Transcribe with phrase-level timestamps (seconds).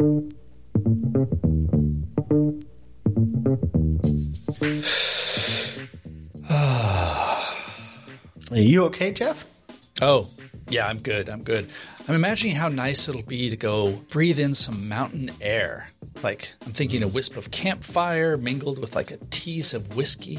[0.00, 0.06] Are
[8.52, 9.44] you okay, Jeff?
[10.00, 10.28] Oh,
[10.70, 11.28] yeah, I'm good.
[11.28, 11.68] I'm good.
[12.08, 15.90] I'm imagining how nice it'll be to go breathe in some mountain air.
[16.22, 20.38] Like, I'm thinking a wisp of campfire mingled with like a tease of whiskey.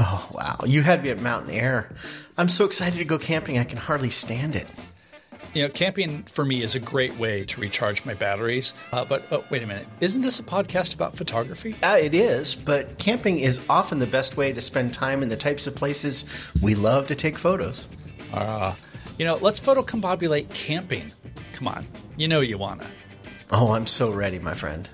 [0.00, 0.60] Oh, wow.
[0.64, 1.90] You had me at mountain air.
[2.38, 4.72] I'm so excited to go camping, I can hardly stand it.
[5.56, 8.74] You know, camping for me is a great way to recharge my batteries.
[8.92, 9.88] Uh, but oh, wait a minute.
[10.02, 11.74] Isn't this a podcast about photography?
[11.82, 15.36] Uh, it is, but camping is often the best way to spend time in the
[15.36, 16.26] types of places
[16.62, 17.88] we love to take photos.
[18.34, 18.74] Uh,
[19.18, 21.10] you know, let's photocombobulate camping.
[21.54, 21.86] Come on.
[22.18, 22.88] You know you want to.
[23.50, 24.86] Oh, I'm so ready, my friend.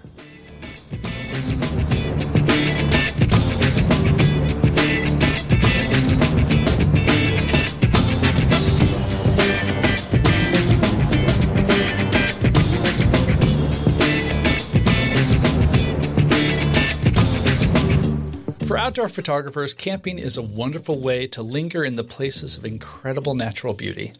[18.93, 23.73] Outdoor photographers, camping is a wonderful way to linger in the places of incredible natural
[23.73, 24.13] beauty.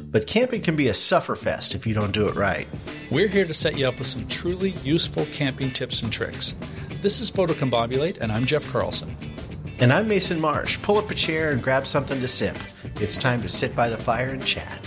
[0.00, 2.66] But camping can be a sufferfest if you don't do it right.
[3.08, 6.56] We're here to set you up with some truly useful camping tips and tricks.
[7.02, 9.14] This is Photocombobulate, and I'm Jeff Carlson.
[9.78, 10.82] And I'm Mason Marsh.
[10.82, 12.56] Pull up a chair and grab something to sip.
[12.96, 14.80] It's time to sit by the fire and chat.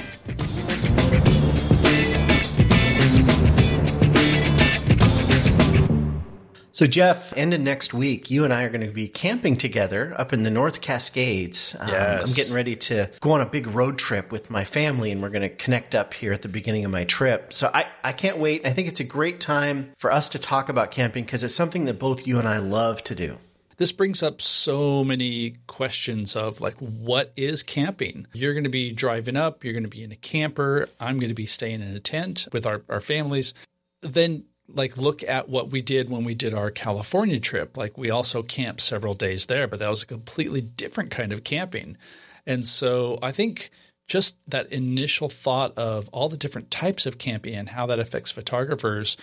[6.78, 10.14] So, Jeff, end of next week, you and I are going to be camping together
[10.16, 11.76] up in the North Cascades.
[11.80, 12.30] Um, Yes.
[12.30, 15.32] I'm getting ready to go on a big road trip with my family, and we're
[15.32, 17.52] going to connect up here at the beginning of my trip.
[17.52, 18.64] So, I, I can't wait.
[18.64, 21.86] I think it's a great time for us to talk about camping because it's something
[21.86, 23.40] that both you and I love to do.
[23.78, 28.28] This brings up so many questions of like, what is camping?
[28.34, 31.30] You're going to be driving up, you're going to be in a camper, I'm going
[31.30, 33.56] to be staying in a tent with our, our families.
[34.02, 37.78] Then, like, look at what we did when we did our California trip.
[37.78, 41.44] Like, we also camped several days there, but that was a completely different kind of
[41.44, 41.98] camping.
[42.46, 43.70] And so I think
[44.08, 48.32] just that initial thought of all the different types of camping and how that affects
[48.32, 49.18] photographers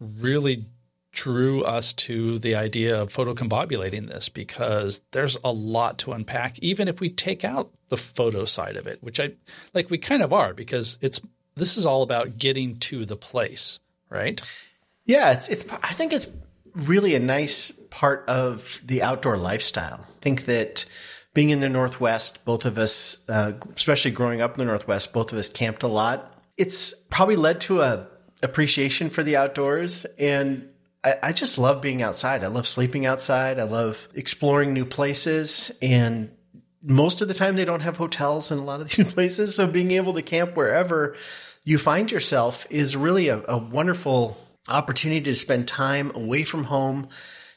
[0.00, 0.64] really
[1.10, 6.86] drew us to the idea of photocombobulating this because there's a lot to unpack even
[6.86, 9.32] if we take out the photo side of it which i
[9.72, 11.20] like we kind of are because it's
[11.56, 14.42] this is all about getting to the place right
[15.08, 15.68] Yeah, it's it's.
[15.68, 16.28] I think it's
[16.74, 20.06] really a nice part of the outdoor lifestyle.
[20.06, 20.84] I think that
[21.32, 25.32] being in the Northwest, both of us, uh, especially growing up in the Northwest, both
[25.32, 26.38] of us camped a lot.
[26.58, 28.06] It's probably led to a
[28.42, 30.68] appreciation for the outdoors, and
[31.02, 32.44] I, I just love being outside.
[32.44, 33.58] I love sleeping outside.
[33.58, 36.30] I love exploring new places, and
[36.82, 39.56] most of the time they don't have hotels in a lot of these places.
[39.56, 41.16] So being able to camp wherever
[41.64, 44.36] you find yourself is really a, a wonderful
[44.68, 47.08] opportunity to spend time away from home,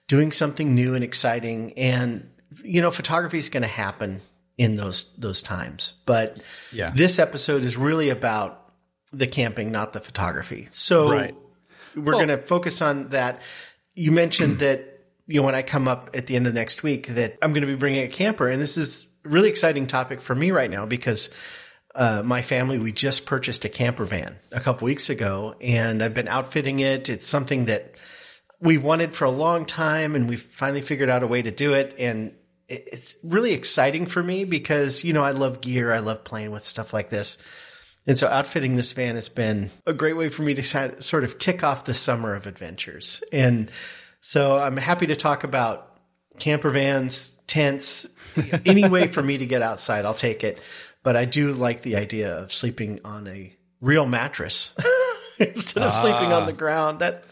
[0.07, 1.73] doing something new and exciting.
[1.73, 2.29] And,
[2.63, 4.21] you know, photography is going to happen
[4.57, 5.93] in those, those times.
[6.05, 6.37] But
[6.71, 6.91] Yeah.
[6.95, 8.71] this episode is really about
[9.13, 10.67] the camping, not the photography.
[10.71, 11.35] So Right.
[11.95, 13.41] we're going to focus on that.
[13.95, 17.07] You mentioned that, you know, when I come up at the end of next week,
[17.07, 18.47] that I'm going to be bringing a camper.
[18.47, 21.29] And this is a really exciting topic for me right now because
[21.95, 26.13] uh, my family, we just purchased a camper van a couple weeks ago and I've
[26.13, 27.09] been outfitting it.
[27.09, 27.95] It's something that
[28.59, 31.73] we wanted for a long time and we've finally figured out a way to do
[31.73, 31.95] it.
[31.99, 32.33] And
[32.69, 35.91] it- it's really exciting for me because, you know, I love gear.
[35.91, 37.37] I love playing with stuff like this.
[38.07, 40.63] And so outfitting this van has been a great way for me to
[41.01, 43.23] sort of kick off the summer of adventures.
[43.31, 43.69] And
[44.21, 45.87] so I'm happy to talk about
[46.39, 48.07] camper vans, tents,
[48.65, 50.59] any way for me to get outside, I'll take it.
[51.03, 54.75] But I do like the idea of sleeping on a real mattress
[55.39, 56.55] instead of sleeping on the ah.
[56.55, 56.99] ground.
[56.99, 57.23] That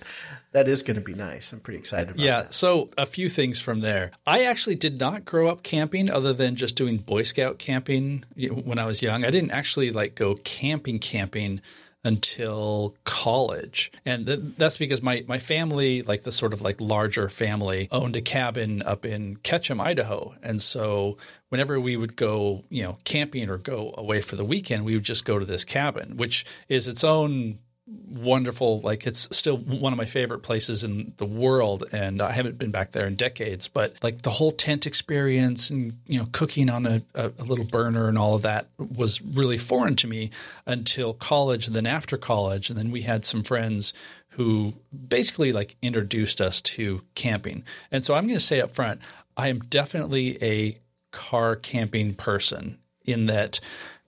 [0.51, 1.53] that is going to be nice.
[1.53, 2.53] I'm pretty excited about yeah that.
[2.53, 6.55] so a few things from there i actually did not grow up camping other than
[6.55, 8.25] just doing boy scout camping
[8.63, 11.61] when i was young i didn't actually like go camping camping
[12.03, 13.91] until college.
[14.05, 18.15] And th- that's because my, my family like the sort of like larger family owned
[18.15, 20.33] a cabin up in ketchum idaho.
[20.41, 21.17] And so
[21.49, 25.03] whenever we would go you know camping or go away for the weekend we would
[25.03, 27.59] just go to this cabin which is its own
[28.09, 32.57] wonderful like it's still one of my favorite places in the world and i haven't
[32.57, 36.69] been back there in decades but like the whole tent experience and you know cooking
[36.69, 40.29] on a, a, little burner and all of that was really foreign to me
[40.65, 43.93] until college and then after college and then we had some friends
[44.29, 44.73] who
[45.07, 47.63] basically like introduced us to camping.
[47.91, 49.01] And so i'm going to say up front
[49.35, 50.77] i am definitely a
[51.11, 53.59] car camping person in that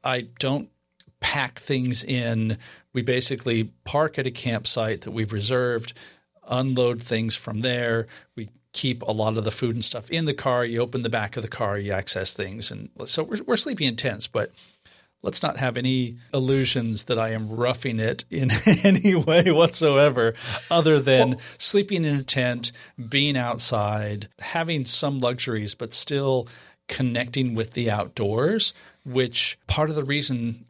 [0.03, 0.69] i don't
[1.19, 2.57] pack things in
[2.93, 5.93] we basically park at a campsite that we've reserved,
[6.47, 8.07] unload things from there.
[8.35, 10.65] We keep a lot of the food and stuff in the car.
[10.65, 13.88] You open the back of the car, you access things, and so we're, we're sleeping
[13.88, 14.51] in tents, but
[15.21, 18.51] let's not have any illusions that I am roughing it in
[18.83, 20.33] any way whatsoever,
[20.69, 22.71] other than well, sleeping in a tent,
[23.09, 26.47] being outside, having some luxuries, but still
[26.88, 28.73] connecting with the outdoors.
[29.03, 30.65] Which part of the reason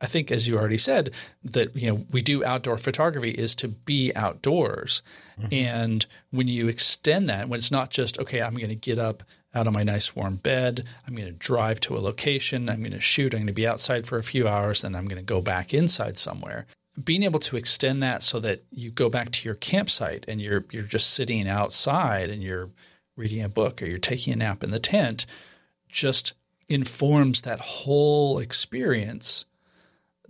[0.00, 1.10] I think, as you already said,
[1.44, 5.02] that you know we do outdoor photography is to be outdoors,
[5.38, 5.52] mm-hmm.
[5.52, 9.22] and when you extend that, when it's not just okay, I'm going to get up
[9.54, 12.92] out of my nice warm bed, I'm going to drive to a location, I'm going
[12.92, 15.24] to shoot, I'm going to be outside for a few hours, then I'm going to
[15.24, 16.66] go back inside somewhere.
[17.02, 20.64] Being able to extend that so that you go back to your campsite and you're
[20.70, 22.70] you're just sitting outside and you're
[23.16, 25.26] reading a book or you're taking a nap in the tent,
[25.88, 26.32] just
[26.68, 29.44] informs that whole experience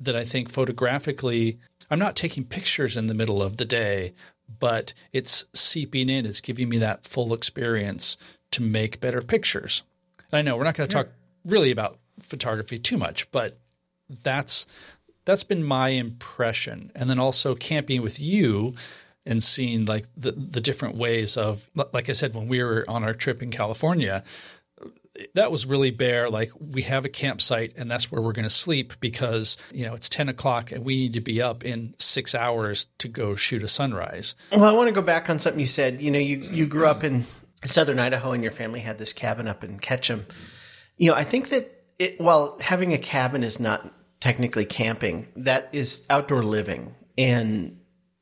[0.01, 1.59] that I think photographically,
[1.91, 4.15] I'm not taking pictures in the middle of the day,
[4.59, 6.27] but it's seeping in.
[6.27, 8.17] It's giving me that full experience
[8.53, 9.83] to make better pictures.
[10.33, 11.03] And I know we're not going to yeah.
[11.05, 11.13] talk
[11.45, 13.59] really about photography too much, but
[14.23, 14.67] that's
[15.25, 16.91] that's been my impression.
[16.95, 18.75] And then also camping with you
[19.27, 23.05] and seeing like the the different ways of like I said when we were on
[23.05, 24.25] our trip in California,
[25.35, 26.31] that was really bare.
[26.31, 29.95] Like we have a campsite and that's where we're going to sleep because you know
[29.95, 33.63] it's ten o'clock and we need to be up in six hours to go shoot
[33.63, 34.35] a sunrise.
[34.53, 36.01] Well, I want to go back on something you said.
[36.01, 37.25] You know, you you grew up in
[37.65, 40.27] southern Idaho and your family had this cabin up in Ketchum.
[40.97, 43.91] You know, I think that it, while having a cabin is not
[44.21, 47.80] technically camping, that is outdoor living and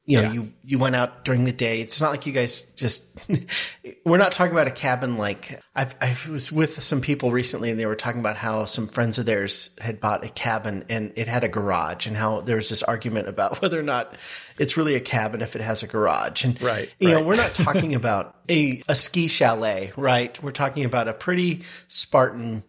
[0.08, 0.32] you know, yeah.
[0.32, 1.82] you, you went out during the day.
[1.82, 3.28] It's not like you guys just,
[4.06, 7.78] we're not talking about a cabin like I've, I was with some people recently and
[7.78, 11.28] they were talking about how some friends of theirs had bought a cabin and it
[11.28, 14.14] had a garage and how there's this argument about whether or not
[14.58, 16.42] it's really a cabin if it has a garage.
[16.42, 16.92] And, right.
[16.98, 17.20] You right.
[17.20, 20.42] know, we're not talking about a, a ski chalet, right?
[20.42, 22.64] We're talking about a pretty Spartan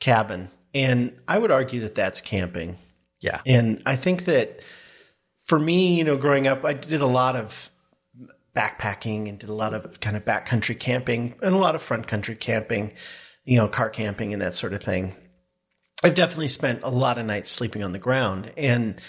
[0.00, 0.48] cabin.
[0.72, 2.78] And I would argue that that's camping.
[3.20, 3.42] Yeah.
[3.44, 4.64] And I think that,
[5.48, 7.70] for me, you know, growing up, I did a lot of
[8.54, 12.06] backpacking and did a lot of kind of backcountry camping and a lot of front
[12.06, 12.92] country camping,
[13.44, 15.14] you know, car camping and that sort of thing.
[16.04, 19.00] I've definitely spent a lot of nights sleeping on the ground and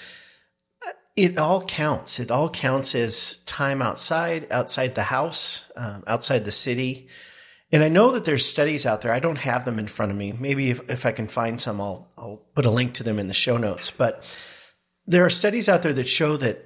[1.17, 2.21] it all counts.
[2.21, 7.09] It all counts as time outside, outside the house, um, outside the city.
[7.71, 9.11] And I know that there's studies out there.
[9.11, 10.31] I don't have them in front of me.
[10.39, 13.27] Maybe if, if I can find some, I'll, I'll put a link to them in
[13.27, 13.91] the show notes.
[13.91, 14.23] But
[15.09, 16.63] there are studies out there that show that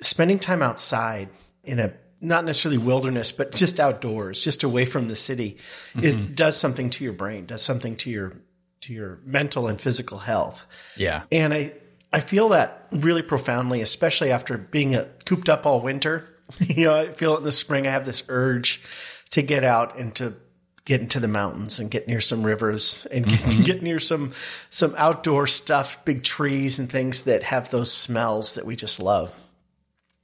[0.00, 1.30] spending time outside
[1.64, 5.56] in a not necessarily wilderness, but just outdoors, just away from the city,
[5.94, 6.04] mm-hmm.
[6.04, 8.34] is does something to your brain, does something to your
[8.82, 10.66] to your mental and physical health.
[10.96, 11.72] Yeah, and I
[12.12, 16.28] I feel that really profoundly, especially after being a, cooped up all winter.
[16.60, 17.86] you know, I feel it in the spring.
[17.86, 18.82] I have this urge
[19.30, 20.34] to get out and to
[20.84, 23.62] get into the mountains and get near some rivers and get, mm-hmm.
[23.62, 24.32] get, near some
[24.70, 29.38] some outdoor stuff, big trees and things that have those smells that we just love.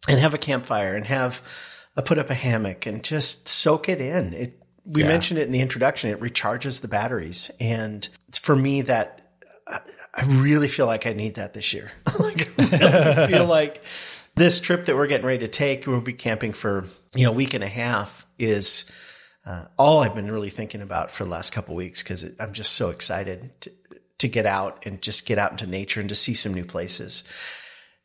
[0.08, 1.42] And have a campfire and have
[1.96, 4.32] a put up a hammock and just soak it in.
[4.32, 5.08] It we yeah.
[5.08, 6.10] mentioned it in the introduction.
[6.10, 9.20] It recharges the batteries, and for me, that
[9.66, 11.92] I really feel like I need that this year.
[12.18, 13.84] like, I feel like
[14.34, 17.34] this trip that we're getting ready to take, we'll be camping for you know a
[17.34, 18.90] week and a half, is
[19.48, 22.72] uh, all I've been really thinking about for the last couple weeks because I'm just
[22.72, 23.72] so excited to,
[24.18, 27.24] to get out and just get out into nature and to see some new places.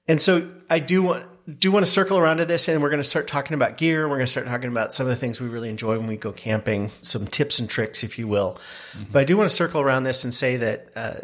[0.08, 1.26] And so I do want
[1.60, 4.08] do want to circle around to this, and we're going to start talking about gear.
[4.08, 6.16] We're going to start talking about some of the things we really enjoy when we
[6.16, 8.58] go camping, some tips and tricks, if you will.
[8.94, 9.12] Mm-hmm.
[9.12, 10.88] But I do want to circle around this and say that.
[10.96, 11.16] Uh,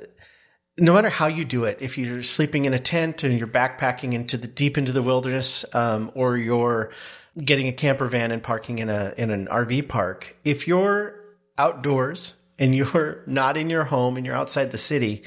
[0.82, 4.14] no matter how you do it, if you're sleeping in a tent and you're backpacking
[4.14, 6.92] into the deep into the wilderness, um, or you're
[7.38, 10.38] getting a camper van and parking in a in an RV park.
[10.44, 11.20] If you're
[11.58, 15.24] outdoors and you're not in your home and you're outside the city,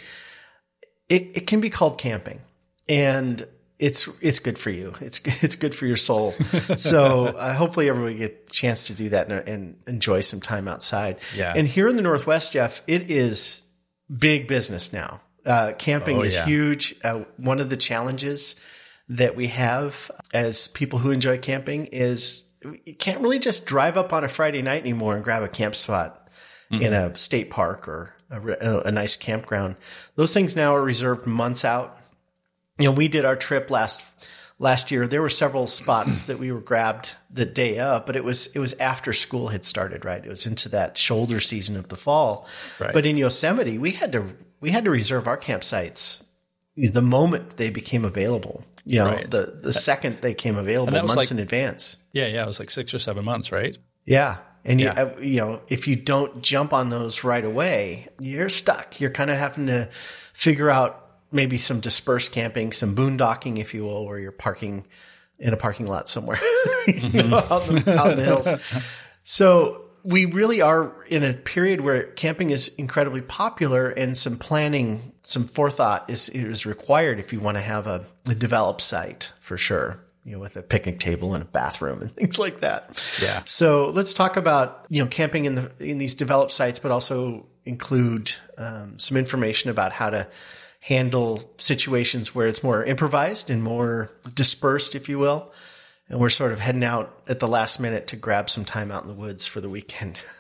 [1.09, 2.41] it, it can be called camping.
[2.89, 3.47] And
[3.79, 4.95] it's it's good for you.
[5.01, 6.33] It's it's good for your soul.
[6.77, 10.69] so uh, hopefully everybody get a chance to do that and, and, enjoy some time
[10.69, 11.19] outside.
[11.37, 11.53] Yeah.
[11.55, 13.63] And here in the Northwest, Jeff, it is
[14.17, 15.21] big business now.
[15.45, 16.45] Uh, camping oh, is yeah.
[16.45, 16.95] huge.
[17.03, 18.55] Uh, one of the challenges
[19.13, 24.13] that we have as people who enjoy camping is you can't really just drive up
[24.13, 26.29] on a Friday night anymore and grab a camp spot
[26.71, 26.83] mm-hmm.
[26.83, 29.77] in a state park or a, a, nice campground.
[30.15, 31.99] Those things now are reserved months out.
[32.79, 34.03] You know, we did our trip last
[34.59, 35.07] last year.
[35.07, 38.61] There were several spots that we were grabbed the day up, but it was it
[38.61, 40.07] was after school had started.
[40.07, 42.47] Right, it was into that shoulder season of the fall.
[42.81, 42.95] Right.
[42.95, 46.25] But in Yosemite, we had to we had to reserve our campsites
[46.77, 48.65] the moment they became available.
[48.85, 49.31] You know, Right.
[49.31, 51.97] the the second they came available, months like- in advance.
[52.13, 53.77] Yeah, yeah, it was like six or seven months, right?
[54.05, 54.39] Yeah.
[54.65, 55.03] And you, Yeah.
[55.03, 59.01] uh, you know, if you don't jump on those right away, you're stuck.
[59.01, 59.89] You're kind of having to
[60.33, 60.99] figure out
[61.33, 64.85] maybe some dispersed camping, some boondocking, if you will, where you're parking
[65.39, 66.39] in a parking lot somewhere
[66.87, 68.49] you know, out, the, out in the hills.
[69.25, 75.01] So we really are in a period where camping is incredibly popular and some planning,
[75.23, 79.57] some forethought is, is required if you want to have a, a developed site for
[79.57, 79.99] sure.
[80.25, 82.91] You know, with a picnic table and a bathroom and things like that.
[83.21, 83.43] Yeah.
[83.45, 87.49] So let's talk about you know camping in the in these developed sites, but also
[87.65, 90.29] include um, some information about how to
[90.79, 95.53] handle situations where it's more improvised and more dispersed, if you will.
[96.09, 99.03] And we're sort of heading out at the last minute to grab some time out
[99.03, 100.21] in the woods for the weekend.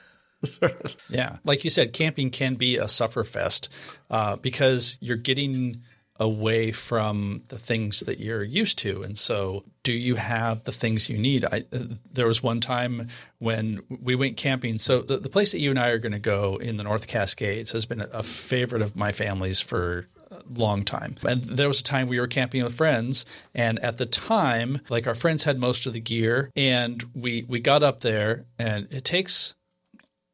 [1.08, 1.36] Yeah.
[1.44, 3.68] Like you said, camping can be a sufferfest
[4.10, 5.82] uh, because you're getting
[6.16, 9.02] away from the things that you're used to.
[9.02, 11.44] And so, do you have the things you need?
[11.44, 11.78] I, uh,
[12.12, 14.78] there was one time when we went camping.
[14.78, 17.08] So, the, the place that you and I are going to go in the North
[17.08, 20.06] Cascades has been a, favorite of my family's for
[20.48, 21.16] long time.
[21.26, 23.24] And there was a time we were camping with friends,
[23.54, 27.60] and at the time, like our friends had most of the gear, and we we
[27.60, 29.54] got up there, and it takes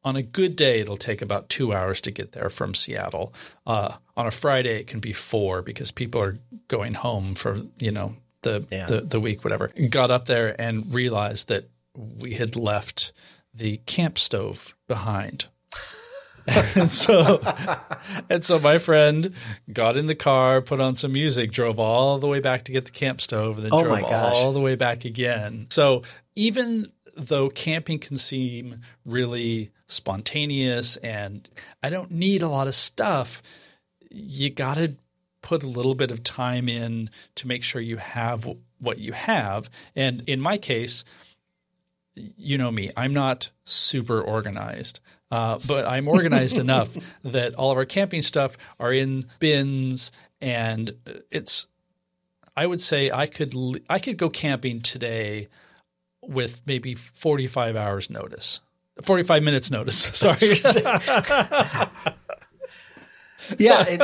[0.03, 3.33] on a good day, it'll take about two hours to get there from Seattle.
[3.67, 6.37] Uh, on a Friday, it can be four because people are
[6.69, 8.85] going home for you know the Yeah.
[8.85, 9.67] the, the week, whatever.
[9.89, 13.11] Got up there and realized that we had left
[13.53, 15.47] the camp stove behind.
[16.75, 17.41] and so,
[18.29, 19.33] and so my friend
[19.71, 22.85] got in the car, put on some music, drove all the way back to get
[22.85, 25.67] the camp stove, and then Oh drove all the way back again.
[25.69, 26.03] So
[26.35, 31.49] even though camping can seem really spontaneous and
[31.83, 33.41] I don't need a lot of stuff,
[34.09, 34.95] you got to
[35.41, 38.47] put a little bit of time in to make sure you have
[38.79, 39.69] what you have.
[39.95, 41.03] And in my case,
[42.15, 44.99] you know me, I'm not super organized,
[45.31, 50.95] uh, but I'm organized enough that all of our camping stuff are in bins, and
[51.31, 51.67] it's.
[52.57, 53.53] I would say I could
[53.89, 55.47] I could go camping today
[56.21, 58.59] with maybe 45 hours notice.
[59.01, 59.97] 45 minutes notice.
[60.13, 60.37] Sorry.
[63.57, 64.01] yeah, it,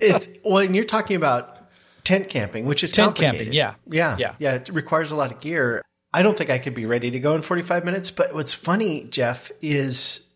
[0.00, 1.56] it's well, and you're talking about
[2.04, 3.74] tent camping, which is Tent camping, yeah.
[3.88, 4.34] yeah, Yeah.
[4.38, 4.54] yeah.
[4.54, 5.82] It requires a lot of gear.
[6.12, 8.10] I don't think I could be ready to go in 45 minutes.
[8.10, 10.26] But what's funny, Jeff, is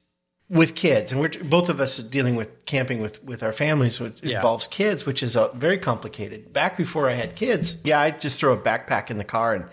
[0.51, 4.19] with kids, and we're both of us dealing with camping with with our families, which
[4.23, 4.37] Yeah.
[4.37, 6.53] involves kids, which is uh, very complicated.
[6.53, 9.65] Back before I had kids, yeah, I'd just throw a backpack in the car and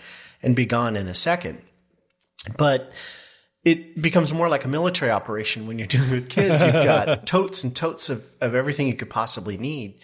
[0.42, 1.62] and be gone in a second.
[2.58, 2.92] But
[3.64, 6.62] it becomes more like a military operation when you're dealing with kids.
[6.64, 10.00] You've got totes and totes of, of everything you could possibly need.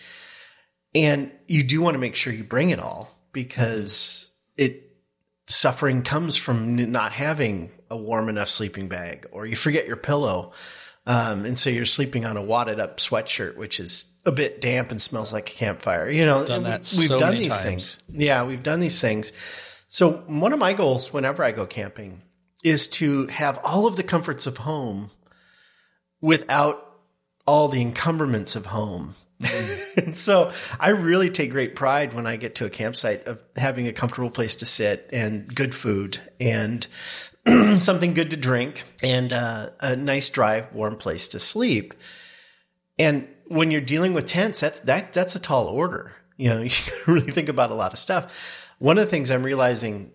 [0.94, 4.87] And you do want to make sure you bring it all because it
[5.48, 10.52] suffering comes from not having a warm enough sleeping bag or you forget your pillow.
[11.06, 14.92] Um, and so you're sleeping on a wadded up sweatshirt, which is a bit damp
[14.92, 16.10] and smells like a campfire.
[16.10, 17.62] You know, Done we've so done these times.
[17.64, 18.00] things.
[18.10, 19.32] Yeah, we've done these things.
[19.88, 22.22] So one of my goals whenever I go camping
[22.62, 25.12] is to have all of the comforts of home
[26.20, 26.84] without
[27.46, 29.16] all the encumberments of home.
[29.40, 33.88] And so I really take great pride when I get to a campsite of having
[33.88, 36.86] a comfortable place to sit and good food and
[37.78, 41.94] something good to drink and uh, a nice, dry, warm place to sleep.
[43.00, 46.14] And when you're dealing with tents, that's that that's a tall order.
[46.36, 46.72] You know, you
[47.06, 48.66] really think about a lot of stuff.
[48.80, 50.12] One of the things I'm realizing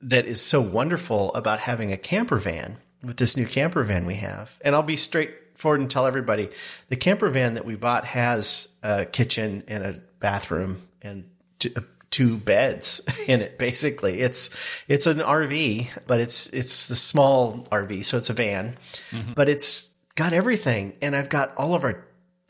[0.00, 4.14] that is so wonderful about having a camper van with this new camper van we
[4.14, 4.96] have, and I'll be
[5.62, 6.48] straightforward and tell everybody
[6.88, 11.24] the camper van that we bought has a kitchen and a bathroom and
[11.60, 11.74] t-
[12.10, 13.58] two beds in it.
[13.58, 14.50] Basically, it's
[14.88, 18.74] it's an RV, but it's it's the small RV, so it's a van,
[19.34, 22.04] but it's got everything, and I've got all of our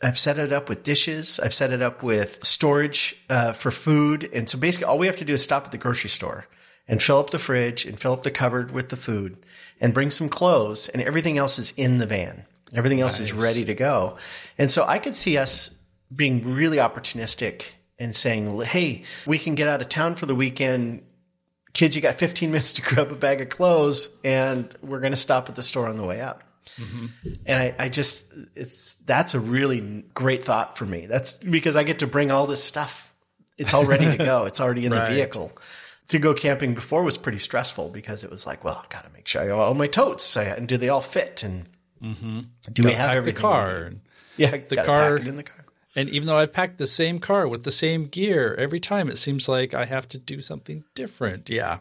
[0.04, 1.38] I've set it up with dishes.
[1.38, 4.28] I've set it up with storage uh, for food.
[4.34, 6.48] And so basically, all we have to do is stop at the grocery store
[6.88, 9.36] and fill up the fridge and fill up the cupboard with the food
[9.80, 12.46] and bring some clothes, and everything else is in the van.
[12.74, 14.16] Everything else is ready to go.
[14.58, 15.76] And so I could see us
[16.14, 21.02] being really opportunistic and saying, hey, we can get out of town for the weekend.
[21.74, 25.18] Kids, you got 15 minutes to grab a bag of clothes, and we're going to
[25.18, 26.44] stop at the store on the way up.
[26.76, 27.06] Mm-hmm.
[27.46, 31.06] And I, I just, it's, that's a really great thought for me.
[31.06, 33.12] That's because I get to bring all this stuff.
[33.58, 34.44] It's all ready to go.
[34.46, 35.08] It's already in Right.
[35.08, 35.52] the vehicle.
[36.08, 39.12] To go camping before was pretty stressful because it was like, well, I got to
[39.12, 41.42] make sure I got all my totes and do they all fit?
[41.42, 41.66] And
[42.02, 43.40] do we have Pack the everything?
[43.40, 43.92] car.
[44.36, 45.64] Yeah, The car- pack it in the car.
[45.94, 49.18] And even though I've packed the same car with the same gear every time, it
[49.18, 51.50] seems like I have to do something different.
[51.50, 51.78] Yeah.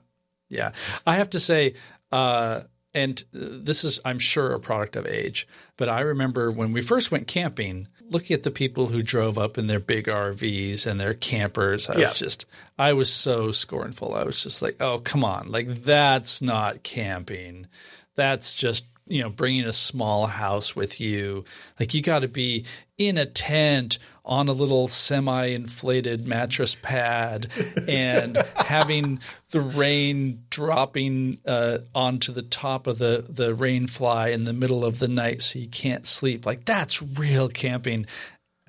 [0.50, 0.74] Yeah.
[1.08, 1.75] I have to say,
[2.12, 2.62] uh,
[2.94, 5.48] and this is, I'm sure, a product of age,
[5.78, 9.58] but I remember when we first went camping, looking at the people who drove up
[9.58, 12.10] in their big RVs and their campers, I yeah.
[12.10, 12.46] was just,
[12.78, 14.13] I was so scornful.
[14.13, 15.50] I was just like, oh, come on.
[15.50, 17.68] Like, that's not camping.
[18.16, 21.44] That's just you know bringing a small house with you
[21.80, 22.65] like you got to be
[22.98, 27.48] in a tent on a little semi inflated mattress pad
[27.88, 34.44] and having the rain dropping uh, onto the top of the, the rain fly in
[34.46, 36.46] the middle of the night so you can't sleep.
[36.46, 38.06] Like that's real camping.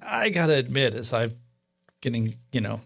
[0.01, 1.37] I got to admit, as I'm
[2.01, 2.81] getting, you know,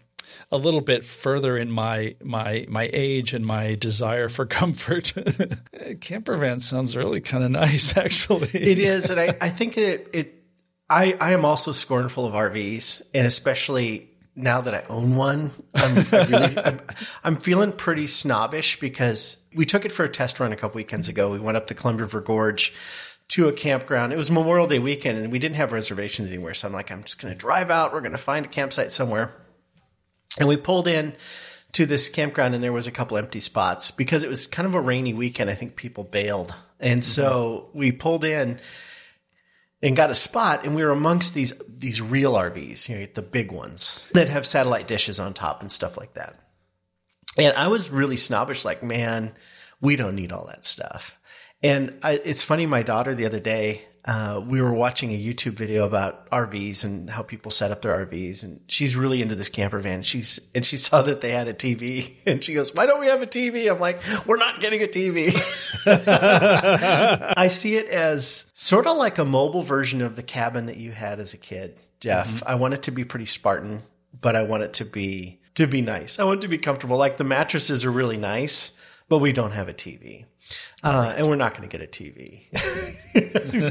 [0.51, 5.13] a little bit further in my my my age and my desire for comfort.
[6.01, 8.49] Camper van sounds really kind of nice, actually.
[8.53, 10.43] It is, and I, I think it it
[10.89, 15.97] I I am also scornful of RVs, and especially now that I own one, I'm,
[15.97, 16.81] I really, I'm,
[17.23, 21.09] I'm, feeling pretty snobbish because we took it for a test run a couple weekends
[21.09, 21.31] ago.
[21.31, 22.71] We went up to Columbia River Gorge
[23.29, 24.13] to a campground.
[24.13, 26.53] It was Memorial Day weekend and we didn't have reservations anywhere.
[26.53, 27.93] So I'm like, I'm just going to drive out.
[27.93, 29.33] We're going to find a campsite somewhere.
[30.39, 31.15] And we pulled in
[31.73, 34.75] to this campground and there was a couple empty spots because it was kind of
[34.75, 35.49] a rainy weekend.
[35.49, 36.53] I think people bailed.
[36.79, 37.77] And so mm-hmm.
[37.77, 38.59] we pulled in
[39.81, 43.21] and got a spot and we were amongst these these real RVs, you know, the
[43.21, 46.39] big ones that have satellite dishes on top and stuff like that.
[47.37, 49.35] And I was really snobbish like, man,
[49.79, 51.19] we don't need all that stuff.
[51.61, 55.51] And I, it's funny my daughter the other day uh, we were watching a YouTube
[55.51, 59.49] video about RVs and how people set up their RVs, and she's really into this
[59.49, 60.01] camper van.
[60.01, 63.07] She's and she saw that they had a TV, and she goes, "Why don't we
[63.07, 65.35] have a TV?" I'm like, "We're not getting a TV."
[67.37, 70.93] I see it as sort of like a mobile version of the cabin that you
[70.93, 72.27] had as a kid, Jeff.
[72.29, 72.49] Mm-hmm.
[72.49, 73.81] I want it to be pretty Spartan,
[74.19, 76.17] but I want it to be to be nice.
[76.17, 76.95] I want it to be comfortable.
[76.95, 78.71] Like the mattresses are really nice,
[79.09, 80.23] but we don't have a TV.
[80.83, 82.43] Uh, and we're not going to get a TV.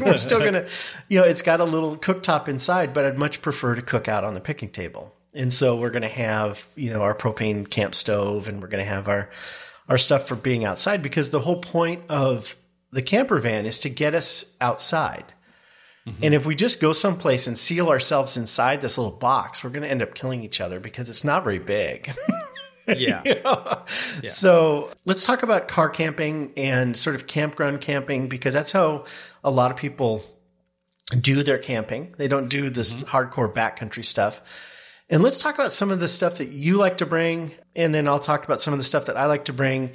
[0.05, 0.69] we're still going to,
[1.09, 4.25] you know, it's got a little cooktop inside, but I'd much prefer to cook out
[4.25, 5.15] on the picnic table.
[5.33, 8.83] And so we're going to have, you know, our propane camp stove and we're going
[8.83, 9.31] to have our,
[9.89, 12.57] our stuff for being outside because the whole point of
[12.91, 15.25] the camper van is to get us outside.
[16.07, 16.25] Mm-hmm.
[16.25, 19.83] And if we just go someplace and seal ourselves inside this little box, we're going
[19.83, 22.11] to end up killing each other because it's not very big.
[22.97, 23.23] Yeah.
[23.25, 23.83] you know?
[24.23, 24.31] yeah.
[24.31, 29.05] So let's talk about car camping and sort of campground camping because that's how
[29.43, 30.23] a lot of people
[31.21, 32.15] do their camping.
[32.17, 33.17] They don't do this mm-hmm.
[33.17, 34.43] hardcore backcountry stuff.
[35.09, 38.09] And let's talk about some of the stuff that you like to bring, and then
[38.09, 39.93] I'll talk about some of the stuff that I like to bring,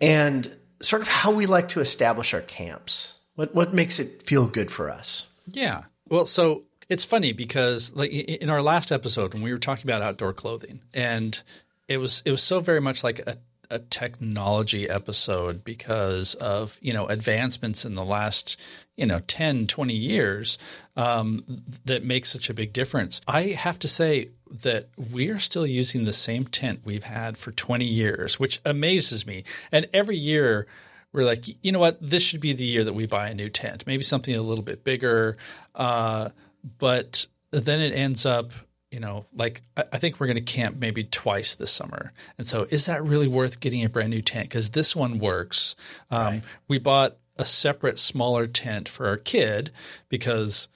[0.00, 3.18] and sort of how we like to establish our camps.
[3.34, 5.28] What what makes it feel good for us?
[5.50, 5.84] Yeah.
[6.08, 10.02] Well, so it's funny because like in our last episode when we were talking about
[10.02, 11.42] outdoor clothing, and
[11.88, 13.38] it was it was so very much like a
[13.70, 18.58] a technology episode because of you know advancements in the last
[18.96, 20.58] you know 10 20 years
[20.96, 21.44] um,
[21.84, 23.20] that make such a big difference.
[23.28, 24.30] I have to say
[24.62, 29.26] that we are still using the same tent we've had for 20 years which amazes
[29.26, 29.44] me.
[29.70, 30.66] And every year
[31.12, 31.98] we're like you know what?
[32.00, 34.64] This should be the year that we buy a new tent maybe something a little
[34.64, 35.36] bit bigger.
[35.74, 36.30] Uh,
[36.78, 38.52] but then it ends up
[38.90, 42.12] you know, like I think we're going to camp maybe twice this summer.
[42.38, 44.48] And so, is that really worth getting a brand new tent?
[44.48, 45.76] Because this one works.
[46.10, 46.42] Um, right.
[46.68, 49.70] We bought a separate, smaller tent for our kid
[50.08, 50.68] because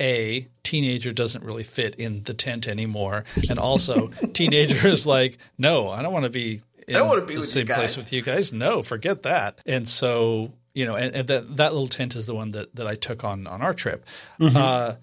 [0.00, 5.90] a teenager doesn't really fit in the tent anymore, and also teenager is like, no,
[5.90, 6.62] I don't want to be.
[6.88, 8.52] In I don't want to be the same place with you guys.
[8.52, 9.60] No, forget that.
[9.64, 12.86] And so, you know, and, and, that that little tent is the one that that
[12.88, 14.04] I took on on our trip.
[14.40, 14.56] Mm-hmm.
[14.56, 14.94] Uh,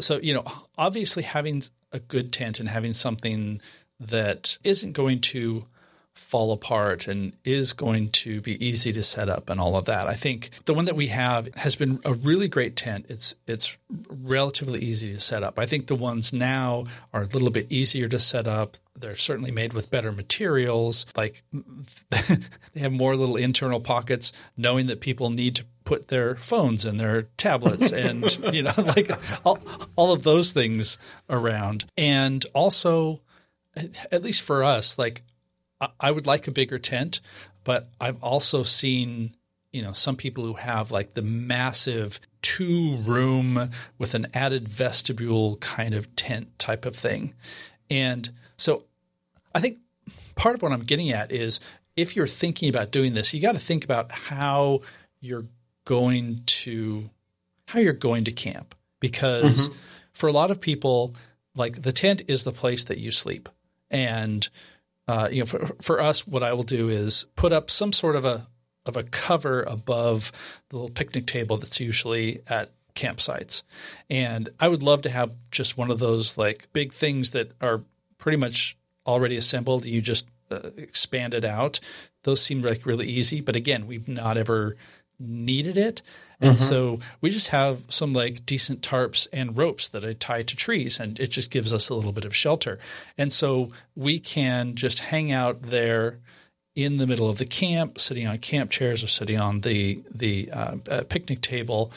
[0.00, 0.44] so you know,
[0.78, 1.62] obviously having
[1.94, 3.60] a good tent and having something
[3.98, 5.66] that isn't going to
[6.14, 10.06] fall apart and is going to be easy to set up and all of that.
[10.06, 13.06] I think the one that we have has been a really great tent.
[13.08, 13.76] It's it's
[14.08, 15.58] relatively easy to set up.
[15.58, 18.76] I think the ones now are a little bit easier to set up.
[19.04, 21.04] They're certainly made with better materials.
[21.14, 21.42] Like
[22.10, 26.98] they have more little internal pockets knowing that people need to put their phones and
[26.98, 29.10] their tablets and you know like
[29.44, 29.58] all,
[29.96, 30.96] all of those things
[31.28, 33.20] around and also
[34.10, 35.22] at least for us like
[36.00, 37.20] I would like a bigger tent
[37.64, 39.36] but I've also seen
[39.72, 45.56] you know some people who have like the massive two room with an added vestibule
[45.56, 47.34] kind of tent type of thing
[47.90, 48.84] and so
[49.54, 49.78] I think
[50.34, 51.60] part of what I'm getting at is
[51.96, 54.80] if you're thinking about doing this you got to think about how
[55.20, 55.46] you're
[55.84, 57.10] going to
[57.68, 59.78] how you're going to camp because mm-hmm.
[60.12, 61.14] for a lot of people
[61.54, 63.48] like the tent is the place that you sleep.
[63.90, 64.48] And
[65.06, 68.16] uh, you know, for, for us, what I will do is put up some sort
[68.16, 68.46] of a
[68.86, 70.30] of a cover above
[70.68, 73.62] the little picnic table that's usually at campsites.
[74.10, 77.82] And I would love to have just one of those like big things that are
[78.18, 79.86] pretty much already assembled.
[79.86, 81.80] You just uh, expand it out.
[82.22, 84.76] Those seem like really easy, but again, we've not ever
[85.18, 86.02] needed it.
[86.40, 86.64] And mm-hmm.
[86.64, 90.98] so we just have some like decent tarps and ropes that I tie to trees,
[91.00, 92.78] and it just gives us a little bit of shelter.
[93.16, 96.18] And so we can just hang out there
[96.74, 100.50] in the middle of the camp, sitting on camp chairs or sitting on the the
[100.50, 101.92] uh, uh, picnic table,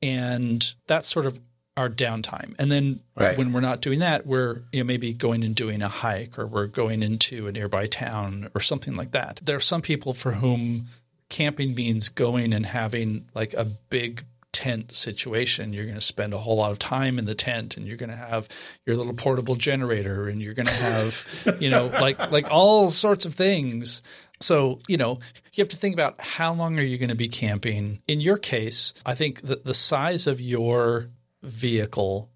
[0.00, 1.40] and that's sort of
[1.76, 2.54] our downtime.
[2.58, 3.36] And then right.
[3.36, 6.46] when we're not doing that, we're you know, maybe going and doing a hike, or
[6.46, 9.40] we're going into a nearby town, or something like that.
[9.42, 10.86] There are some people for whom
[11.28, 15.72] camping means going and having like a big tent situation.
[15.72, 18.10] You're going to spend a whole lot of time in the tent and you're going
[18.10, 18.48] to have
[18.86, 23.26] your little portable generator and you're going to have, you know, like like all sorts
[23.26, 24.00] of things.
[24.40, 25.18] So, you know,
[25.52, 28.00] you have to think about how long are you going to be camping?
[28.06, 31.08] In your case, I think that the size of your
[31.44, 32.30] vehicle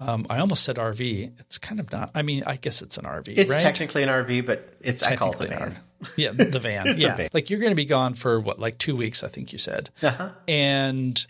[0.00, 1.40] um, I almost said RV.
[1.40, 2.10] It's kind of not.
[2.14, 3.28] I mean, I guess it's an RV.
[3.36, 3.60] It's right?
[3.60, 5.76] technically an RV, but it's I call it the van.
[6.16, 6.96] Yeah, the van.
[6.98, 7.28] yeah, van.
[7.32, 9.22] like you're going to be gone for what, like two weeks?
[9.22, 9.90] I think you said.
[10.02, 10.30] Uh-huh.
[10.48, 11.24] And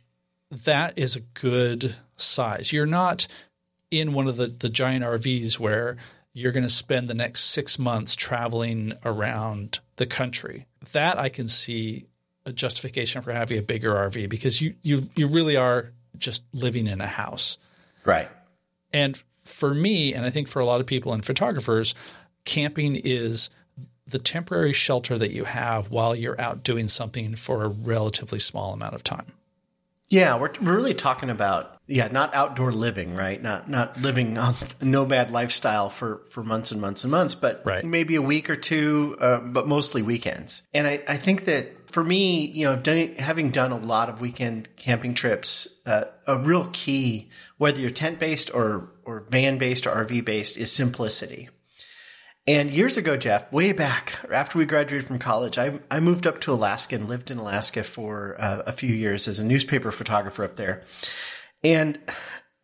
[0.64, 2.72] that is a good size.
[2.72, 3.26] You're not
[3.90, 5.96] in one of the the giant RVs where
[6.32, 10.66] you're going to spend the next six months traveling around the country.
[10.92, 12.06] That I can see
[12.46, 16.86] a justification for having a bigger RV because you you you really are just living
[16.86, 17.58] in a house.
[18.04, 18.28] Right.
[18.92, 21.94] And for me, and I think for a lot of people and photographers,
[22.44, 23.50] camping is
[24.06, 28.72] the temporary shelter that you have while you're out doing something for a relatively small
[28.72, 29.32] amount of time.
[30.08, 33.42] Yeah, we're, we're really talking about yeah, not outdoor living, right?
[33.42, 37.62] Not not living on a nomad lifestyle for for months and months and months, but
[37.64, 37.84] right.
[37.84, 40.62] maybe a week or two, uh, but mostly weekends.
[40.72, 44.20] And I, I think that for me, you know, done, having done a lot of
[44.20, 49.86] weekend camping trips, uh, a real key, whether you're tent based or or van based
[49.86, 51.50] or RV based, is simplicity.
[52.46, 56.42] And years ago, Jeff, way back after we graduated from college, I, I moved up
[56.42, 60.44] to Alaska and lived in Alaska for uh, a few years as a newspaper photographer
[60.44, 60.82] up there.
[61.64, 61.98] And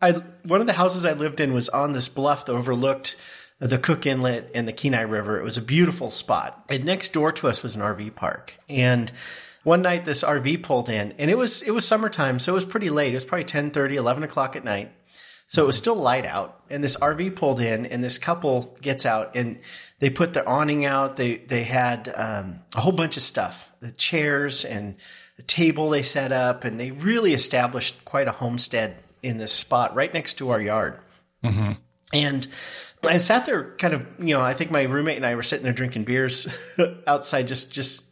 [0.00, 0.12] I
[0.44, 3.16] one of the houses I lived in was on this bluff that overlooked
[3.60, 5.38] the Cook Inlet and the Kenai River.
[5.38, 6.64] It was a beautiful spot.
[6.70, 8.54] And next door to us was an RV park.
[8.68, 9.12] And
[9.62, 12.38] one night this RV pulled in and it was, it was summertime.
[12.38, 13.12] So it was pretty late.
[13.12, 14.90] It was probably 10 30, 11 o'clock at night.
[15.46, 19.04] So it was still light out and this RV pulled in and this couple gets
[19.04, 19.58] out and
[19.98, 21.16] they put their awning out.
[21.16, 24.94] They, they had, um, a whole bunch of stuff, the chairs and
[25.42, 30.12] table they set up and they really established quite a homestead in this spot right
[30.12, 30.98] next to our yard.
[31.44, 31.72] Mm-hmm.
[32.12, 32.46] And
[33.06, 35.64] I sat there kind of, you know, I think my roommate and I were sitting
[35.64, 36.48] there drinking beers
[37.06, 38.04] outside, just, just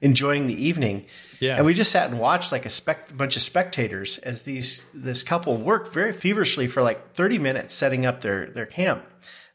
[0.00, 1.06] enjoying the evening.
[1.40, 1.56] Yeah.
[1.56, 5.22] And we just sat and watched like a spec- bunch of spectators as these, this
[5.22, 9.04] couple worked very feverishly for like 30 minutes setting up their, their camp.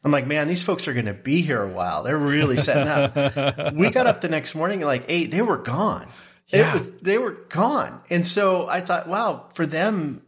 [0.04, 2.02] I'm like, man, these folks are going to be here a while.
[2.04, 3.72] They're really setting up.
[3.74, 6.08] we got up the next morning and like eight, they were gone.
[6.48, 6.70] Yeah.
[6.70, 8.00] It was, they were gone.
[8.10, 10.22] And so I thought, wow, for them,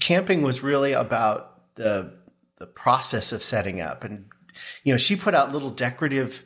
[0.00, 2.16] camping was really about the
[2.56, 4.02] the process of setting up.
[4.02, 4.26] And,
[4.82, 6.42] you know, she put out little decorative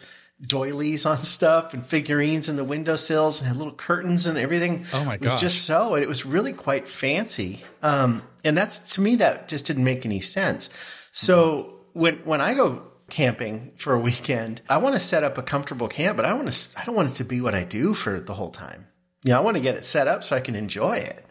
[0.47, 4.85] doilies on stuff and figurines in the windowsills and had little curtains and everything.
[4.93, 5.15] Oh my god.
[5.15, 7.65] It was just so, and it was really quite fancy.
[7.83, 10.69] Um, and that's, to me, that just didn't make any sense.
[11.13, 12.01] So mm-hmm.
[12.01, 15.87] when, when I go camping for a weekend, I want to set up a comfortable
[15.87, 18.19] camp, but I want to, I don't want it to be what I do for
[18.19, 18.89] the whole time.
[19.23, 21.25] You know, I want to get it set up so I can enjoy it.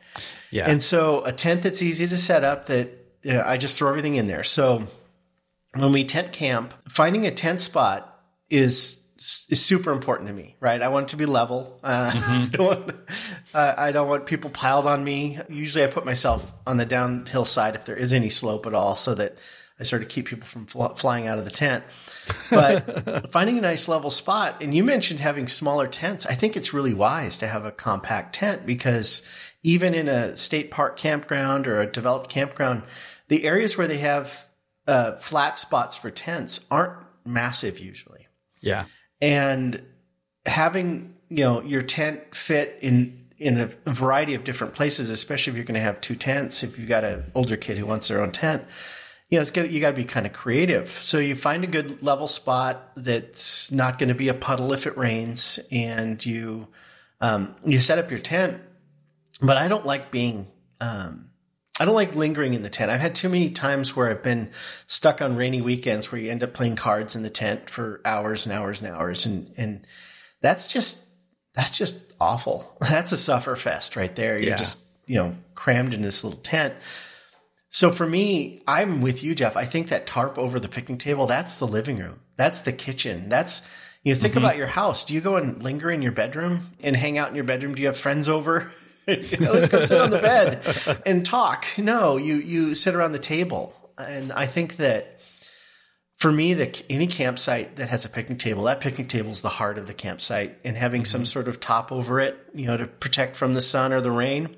[0.51, 0.69] Yeah.
[0.69, 2.91] And so a tent that's easy to set up that
[3.23, 4.43] yeah, I just throw everything in there.
[4.43, 4.87] So
[5.73, 8.07] when we tent camp, finding a tent spot
[8.49, 8.99] is
[9.49, 10.81] is super important to me, right?
[10.81, 11.79] I want it to be level.
[11.83, 12.31] Uh, mm-hmm.
[12.43, 12.95] I, don't want,
[13.53, 15.39] uh, I don't want people piled on me.
[15.47, 18.95] Usually, I put myself on the downhill side if there is any slope at all,
[18.95, 19.37] so that
[19.81, 21.83] I sort of keep people from fl- flying out of the tent.
[22.51, 26.27] But finding a nice level spot, and you mentioned having smaller tents.
[26.27, 29.23] I think it's really wise to have a compact tent because
[29.63, 32.83] even in a state park campground or a developed campground,
[33.27, 34.45] the areas where they have
[34.87, 38.27] uh, flat spots for tents aren't massive usually.
[38.61, 38.85] Yeah.
[39.19, 39.83] And
[40.45, 45.57] having, you know, your tent fit in in a variety of different places, especially if
[45.57, 48.21] you're going to have two tents, if you've got an older kid who wants their
[48.21, 48.63] own tent,
[49.31, 49.71] you know, it's good.
[49.71, 50.89] You got to be kind of creative.
[50.89, 54.85] So you find a good level spot that's not going to be a puddle if
[54.85, 56.67] it rains, and you
[57.21, 58.61] um, you set up your tent.
[59.41, 60.47] But I don't like being
[60.81, 61.29] um,
[61.79, 62.91] I don't like lingering in the tent.
[62.91, 64.51] I've had too many times where I've been
[64.85, 68.45] stuck on rainy weekends where you end up playing cards in the tent for hours
[68.45, 69.87] and hours and hours, and and
[70.41, 71.05] that's just
[71.55, 72.77] that's just awful.
[72.81, 74.37] That's a suffer fest right there.
[74.37, 74.57] You're Yeah.
[74.57, 76.73] just you know crammed in this little tent.
[77.73, 79.55] So for me, I'm with you, Jeff.
[79.55, 82.19] I think that tarp over the picnic table, that's the living room.
[82.35, 83.29] That's the kitchen.
[83.29, 83.61] That's,
[84.03, 84.43] you know, think mm-hmm.
[84.43, 85.05] about your house.
[85.05, 87.73] Do you go and linger in your bedroom and hang out in your bedroom?
[87.73, 88.71] Do you have friends over?
[89.07, 91.65] You know, Let's go sit on the bed and talk.
[91.75, 93.75] No, you, you sit around the table.
[93.97, 95.19] And I think that
[96.17, 99.49] for me, the, any campsite that has a picnic table, that picnic table is the
[99.49, 101.25] heart of the campsite and having some mm-hmm.
[101.25, 104.55] sort of top over it, you know, to protect from the sun or the rain.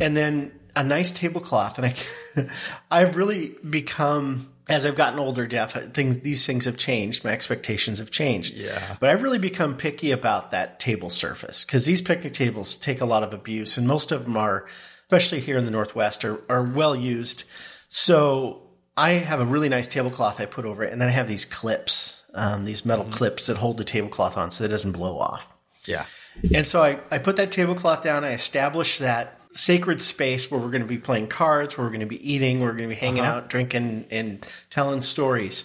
[0.00, 1.78] And then a nice tablecloth.
[1.78, 2.48] And I,
[2.90, 7.24] I've really become, as I've gotten older, Jeff, things, these things have changed.
[7.24, 8.54] My expectations have changed.
[8.54, 8.96] Yeah.
[9.00, 13.06] But I've really become picky about that table surface because these picnic tables take a
[13.06, 14.66] lot of abuse and most of them are,
[15.06, 17.44] especially here in the Northwest, are, are well used.
[17.88, 18.62] So
[18.96, 21.44] I have a really nice tablecloth I put over it, and then I have these
[21.44, 25.18] clips, um, these metal clips that hold the tablecloth on so that it doesn't blow
[25.18, 25.56] off.
[25.84, 26.06] Yeah.
[26.54, 28.24] And so I, I put that tablecloth down.
[28.24, 32.00] I established that sacred space where we're going to be playing cards, where we're going
[32.00, 35.64] to be eating, where we're going to be hanging out, drinking, and telling stories.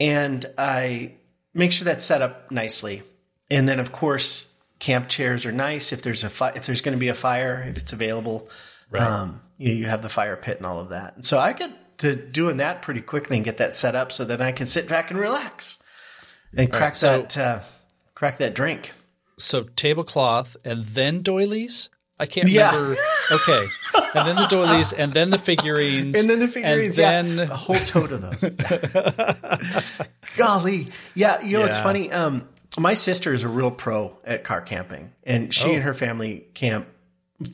[0.00, 1.14] And I
[1.52, 3.02] make sure that's set up nicely.
[3.50, 5.92] And then, of course, camp chairs are nice.
[5.92, 8.48] If there's a fi- if there's going to be a fire, if it's available,
[8.94, 11.16] um, you, you have the fire pit and all of that.
[11.16, 14.24] And so I get to doing that pretty quickly and get that set up so
[14.26, 15.78] that I can sit back and relax
[16.56, 17.60] and crack so- that uh,
[18.14, 18.92] crack that drink.
[19.38, 21.90] So tablecloth and then doilies.
[22.20, 22.74] I can't Yeah.
[22.74, 22.96] remember.
[23.30, 23.66] Okay,
[24.14, 27.50] and then the doilies, and then the figurines, And then the figurines, and yeah, then
[27.50, 28.42] a whole tote of those.
[30.36, 31.42] Golly, yeah.
[31.42, 32.10] You know, it's funny.
[32.12, 35.74] Um, my sister is a real pro at car camping, and she Oh.
[35.74, 36.86] and her family camp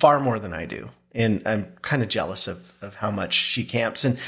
[0.01, 0.91] far more than I do.
[1.13, 4.05] And I'm kind of jealous of of how much she camps.
[4.05, 4.19] And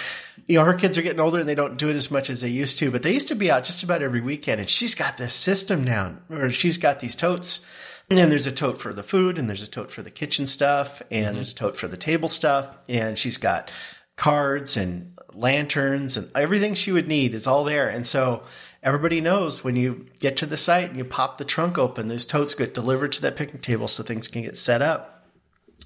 [0.47, 2.41] you know, her kids are getting older, and they don't do it as much as
[2.41, 2.91] they used to.
[2.91, 5.85] But they used to be out just about every weekend, and she's got this system
[5.85, 7.61] down, or she's got these totes.
[8.09, 10.47] And then there's a tote for the food, and there's a tote for the kitchen
[10.47, 13.73] stuff, and there's a tote for the table stuff, and she's got
[14.17, 17.89] cards and lanterns and everything she would need is all there.
[17.89, 18.43] And so
[18.83, 22.27] everybody knows when you get to the site and you pop the trunk open, those
[22.27, 25.27] totes get delivered to that picnic table so things can get set up.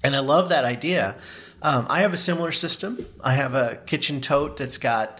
[0.03, 1.17] And I love that idea.
[1.61, 3.05] Um, I have a similar system.
[3.23, 5.19] I have a kitchen tote that's got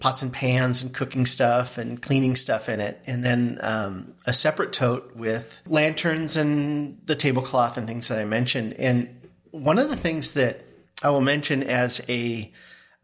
[0.00, 4.32] pots and pans and cooking stuff and cleaning stuff in it, and then um, a
[4.32, 8.74] separate tote with lanterns and the tablecloth and things that I mentioned.
[8.74, 10.64] And one of the things that
[11.02, 12.52] I will mention as a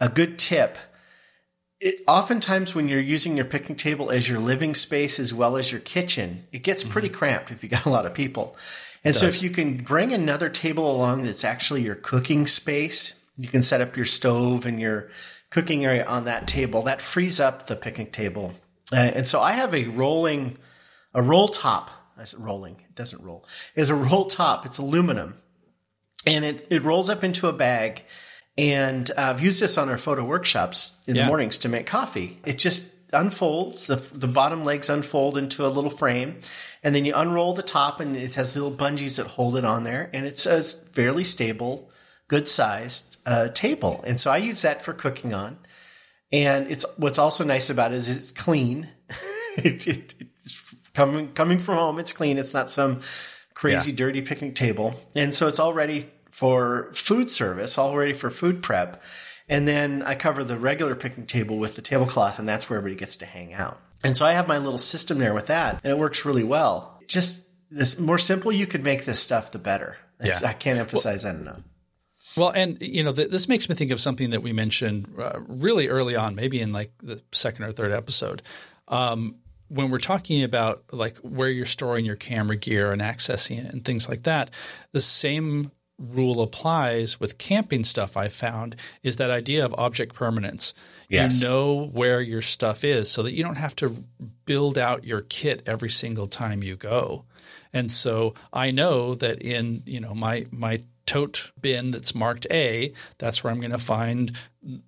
[0.00, 0.76] a good tip.
[1.80, 5.70] It, oftentimes, when you're using your picnic table as your living space as well as
[5.70, 8.56] your kitchen, it gets pretty cramped if you got a lot of people.
[9.02, 13.48] And so, if you can bring another table along that's actually your cooking space, you
[13.48, 15.08] can set up your stove and your
[15.54, 16.82] cooking area on that table.
[16.82, 18.52] That frees up the picnic table.
[18.92, 20.58] Uh, and so, I have a rolling,
[21.14, 21.90] a roll top.
[22.18, 22.76] I said rolling.
[22.88, 23.46] It doesn't roll.
[23.74, 24.66] It's a roll top.
[24.66, 25.36] It's aluminum
[26.26, 28.04] and it, it rolls up into a bag.
[28.56, 32.38] And uh, I've used this on our photo workshops in the mornings to make coffee.
[32.44, 36.40] It just unfolds, the, the bottom legs unfold into a little frame,
[36.82, 39.82] and then you unroll the top, and it has little bungees that hold it on
[39.82, 40.10] there.
[40.12, 41.90] And it's a fairly stable,
[42.28, 44.02] good sized uh, table.
[44.06, 45.58] And so I use that for cooking on.
[46.32, 48.88] And it's what's also nice about it is it's clean.
[49.56, 52.38] it, it, it's coming coming from home, it's clean.
[52.38, 53.00] It's not some
[53.54, 53.96] crazy Yeah.
[53.98, 54.94] dirty picnic table.
[55.14, 59.02] And so it's all ready for food service, all ready for food prep.
[59.48, 62.98] And then I cover the regular picnic table with the tablecloth, and that's where everybody
[62.98, 63.78] gets to hang out.
[64.02, 66.98] And so I have my little system there with that, and it works really well.
[67.06, 69.98] Just this more simple you could make this stuff, the better.
[70.18, 70.48] It's, Yeah.
[70.48, 71.60] I can't emphasize that enough.
[72.36, 75.40] Well, and you know, th- this makes me think of something that we mentioned uh,
[75.46, 78.42] really early on, maybe in like the second or third episode,
[78.88, 79.36] um,
[79.68, 83.84] when we're talking about like where you're storing your camera gear and accessing it and
[83.84, 84.50] things like that.
[84.92, 88.16] The same rule applies with camping stuff.
[88.16, 90.74] I found is that idea of object permanence.
[91.08, 91.40] Yes.
[91.40, 94.04] You know where your stuff is, so that you don't have to
[94.46, 97.24] build out your kit every single time you go.
[97.72, 102.92] And so I know that in you know my my tote bin that's marked A,
[103.18, 104.32] that's where I'm going to find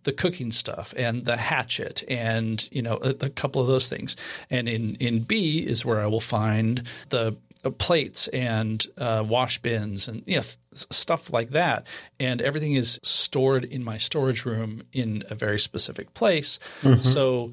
[0.05, 4.17] the cooking stuff and the hatchet and you know a, a couple of those things.
[4.51, 9.59] And in in B is where I will find the uh, plates and uh, wash
[9.61, 11.87] bins and you know th- stuff like that.
[12.21, 16.59] And everything is stored in my storage room in a very specific place.
[17.03, 17.53] So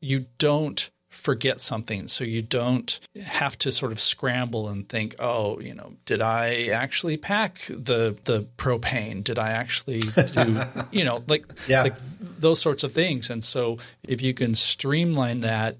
[0.00, 2.06] you don't forget something.
[2.08, 6.66] So you don't have to sort of scramble and think oh you know did i
[6.66, 9.24] actually pack the the propane?
[9.24, 10.60] Did i actually do
[10.92, 11.82] you know like Yeah.
[11.84, 11.96] like
[12.38, 13.30] those sorts of things.
[13.30, 15.78] And so if you can streamline that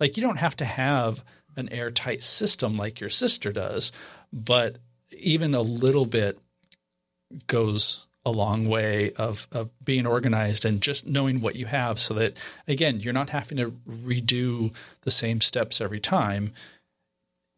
[0.00, 1.24] like you don't have to have
[1.56, 3.92] an airtight system like your sister does
[4.32, 4.76] but
[5.16, 6.38] even a little bit
[7.46, 12.14] goes a long way of, of being organized and just knowing what you have so
[12.14, 16.52] that again you're not having to redo the same steps every time.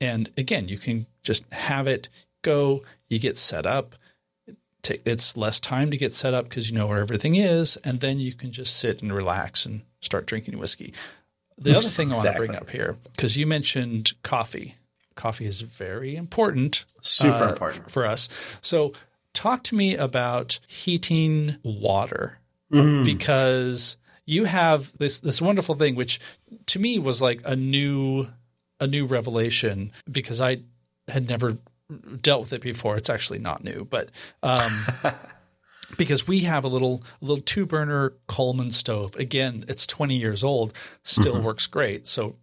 [0.00, 2.08] And again you can just have it
[2.42, 3.94] go you get set up.
[4.88, 8.20] It's less time to get set up because you know where everything is and then
[8.20, 10.92] you can just sit and relax and start drinking whiskey.
[11.58, 14.74] The other thing i want to bring up here because you mentioned coffee.
[15.14, 17.90] Coffee is very important Super uh, important.
[17.90, 18.28] for us.
[18.60, 18.92] So,
[19.36, 22.38] talk to me about heating water
[22.72, 23.04] Mm.
[23.04, 26.18] because you have this this wonderful thing, which
[26.66, 28.26] to me was like a new
[28.80, 30.62] a new revelation because I
[31.06, 31.58] had never
[32.20, 32.96] dealt with it before.
[32.96, 34.08] It's actually not new, but
[34.42, 34.72] um,
[35.96, 39.14] because we have a little a little two burner Coleman stove.
[39.14, 40.72] Again, it's twenty years old,
[41.04, 42.08] still works great.
[42.08, 42.34] So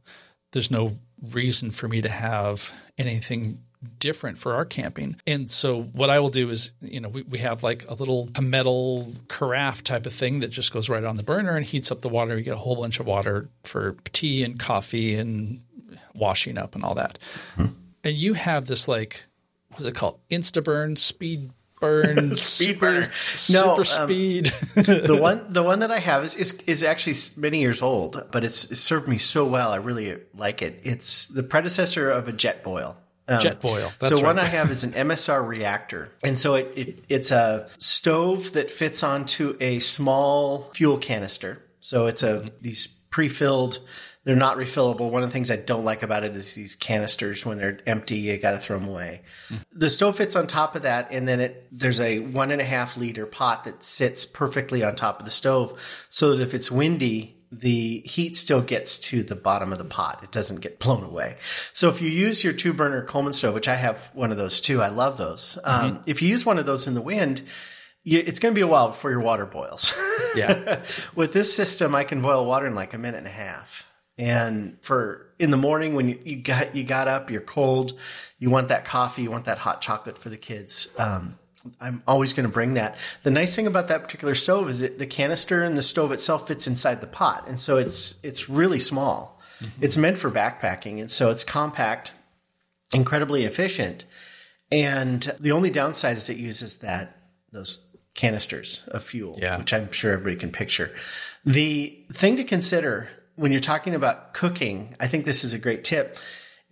[0.54, 3.60] there's no reason for me to have anything
[4.00, 5.16] different for our camping.
[5.26, 8.30] And so what I will do is, you know, we, we have like a little
[8.36, 11.92] a metal carafe type of thing that just goes right on the burner and heats
[11.92, 12.38] up the water.
[12.38, 15.62] You get a whole bunch of water for tea and coffee and
[16.16, 17.20] washing up and all that.
[17.58, 19.26] And you have this like
[19.72, 20.20] what's it called?
[20.30, 21.52] Instaburn, speed
[21.84, 23.02] burn, Speed super, burner.
[23.02, 24.46] No, super um, speed.
[24.76, 28.44] the one the one that I have is, is is actually many years old, but
[28.44, 29.72] it's, it's served me so well.
[29.72, 30.80] I really like it.
[30.84, 32.96] It's the predecessor of a Jetboil.
[33.26, 34.38] Um, Jetboil, so one.
[34.38, 39.02] I have is an MSR reactor, and so it, it it's a stove that fits
[39.02, 41.64] onto a small fuel canister.
[41.80, 43.80] So it's a these pre-filled.
[44.26, 45.10] They're not refillable.
[45.10, 48.18] One of the things I don't like about it is these canisters when they're empty,
[48.18, 49.22] you got to throw them away.
[49.74, 52.66] The stove fits on top of that, and then it there's a one and a
[52.66, 56.70] half liter pot that sits perfectly on top of the stove, so that if it's
[56.70, 60.20] windy, the heat still gets to the bottom of the pot.
[60.24, 61.38] It doesn't get blown away.
[61.74, 64.62] So if you use your two burner Coleman stove, which I have one of those
[64.62, 65.58] too, I love those.
[65.64, 67.42] Um, if you use one of those in the wind,
[68.04, 69.94] you, it's going to be a while before your water boils.
[70.36, 70.84] yeah.
[71.16, 73.90] With this system, I can boil water in like a minute and a half.
[74.18, 77.94] And for in the morning when you, you got you got up, you're cold,
[78.38, 80.94] you want that coffee, you want that hot chocolate for the kids.
[81.00, 81.40] Um,
[81.80, 82.98] I'm always going to bring that.
[83.24, 86.48] The nice thing about that particular stove is that the canister and the stove itself
[86.48, 89.40] fits inside the pot, and so it's it's really small.
[89.60, 89.84] Mm-hmm.
[89.84, 92.14] It's meant for backpacking, and so it's compact,
[92.94, 94.06] incredibly efficient.
[94.72, 97.16] And the only downside is it uses that
[97.52, 99.58] those canisters of fuel, Yeah.
[99.58, 100.92] which I'm sure everybody can picture.
[101.46, 105.84] The thing to consider when you're talking about cooking, I think this is a great
[105.84, 106.18] tip,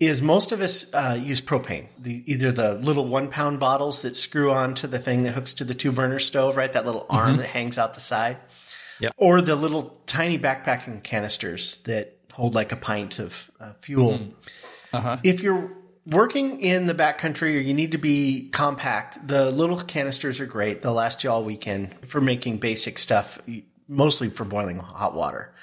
[0.01, 1.85] is most of us uh, use propane.
[1.95, 5.63] The, either the little one pound bottles that screw onto the thing that hooks to
[5.63, 6.73] the two burner stove, right?
[6.73, 8.37] That little arm that hangs out the side.
[8.99, 9.13] Yep.
[9.17, 14.19] Or the little tiny backpacking canisters that hold like a pint of uh, fuel.
[15.23, 15.71] If you're
[16.07, 20.81] working in the backcountry or you need to be compact, the little canisters are great.
[20.81, 23.39] They'll last you all weekend for making basic stuff,
[23.87, 25.53] mostly for boiling hot water.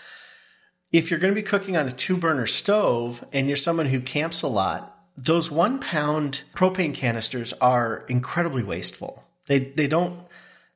[0.90, 4.01] If you're going to be cooking on a two burner stove and you're someone who
[4.01, 9.24] camps a lot, those one pound propane canisters are incredibly wasteful.
[9.46, 10.20] They, they don't,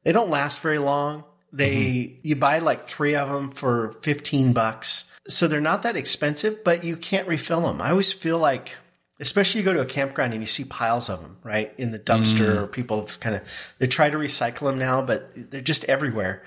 [0.03, 1.25] they don't last very long.
[1.53, 2.20] They, mm-hmm.
[2.22, 5.11] you buy like three of them for 15 bucks.
[5.29, 7.81] So they're not that expensive, but you can't refill them.
[7.81, 8.75] I always feel like,
[9.20, 11.72] especially you go to a campground and you see piles of them, right?
[11.79, 12.62] In the dumpster mm.
[12.62, 13.42] or people have kind of,
[13.79, 16.42] they try to recycle them now, but they're just everywhere.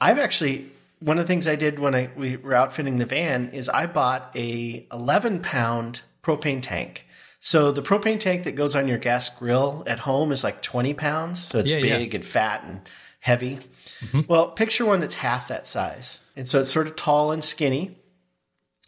[0.00, 3.50] I've actually, one of the things I did when I, we were outfitting the van
[3.50, 7.04] is I bought a 11 pound propane tank.
[7.38, 10.94] So the propane tank that goes on your gas grill at home is like 20
[10.94, 11.46] pounds.
[11.46, 11.98] So it's Yeah, yeah.
[11.98, 12.80] big and fat and
[13.20, 13.58] heavy.
[14.00, 14.20] Mm-hmm.
[14.26, 16.20] Well, picture one that's half that size.
[16.34, 17.98] And so it's sort of tall and skinny.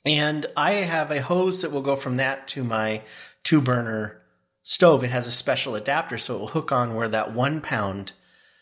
[0.05, 3.03] And I have a hose that will go from that to my
[3.44, 4.21] two burner
[4.62, 5.05] stove.
[5.05, 8.12] It has a special adapter, so it will hook on where that one pound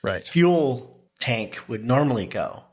[0.02, 0.26] Right.
[0.26, 2.64] fuel tank would normally go.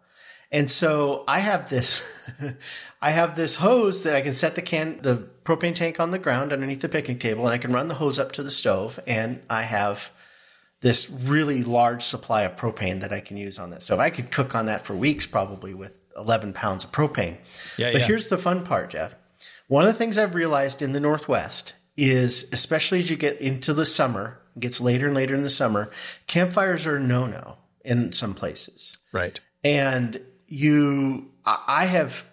[0.54, 2.08] And so I have this,
[3.02, 6.20] I have this hose that I can set the can, the propane tank on the
[6.20, 9.00] ground underneath the picnic table, and I can run the hose up to the stove,
[9.08, 10.12] and I have
[10.82, 14.00] this really large supply of propane that I can use on that stove.
[14.00, 17.38] I could cook on that for weeks probably with 11 pounds of propane.
[17.78, 18.08] Yeah, but yeah.
[18.08, 19.16] here's the fun part, Jeff.
[19.68, 23.74] One of the things I've realized in the Northwest is, especially as you get into
[23.74, 25.90] the summer, it gets later and later in the summer,
[26.28, 29.00] campfires are no no in some places.
[29.12, 29.40] Right.
[29.64, 30.22] And
[30.54, 32.24] you, I have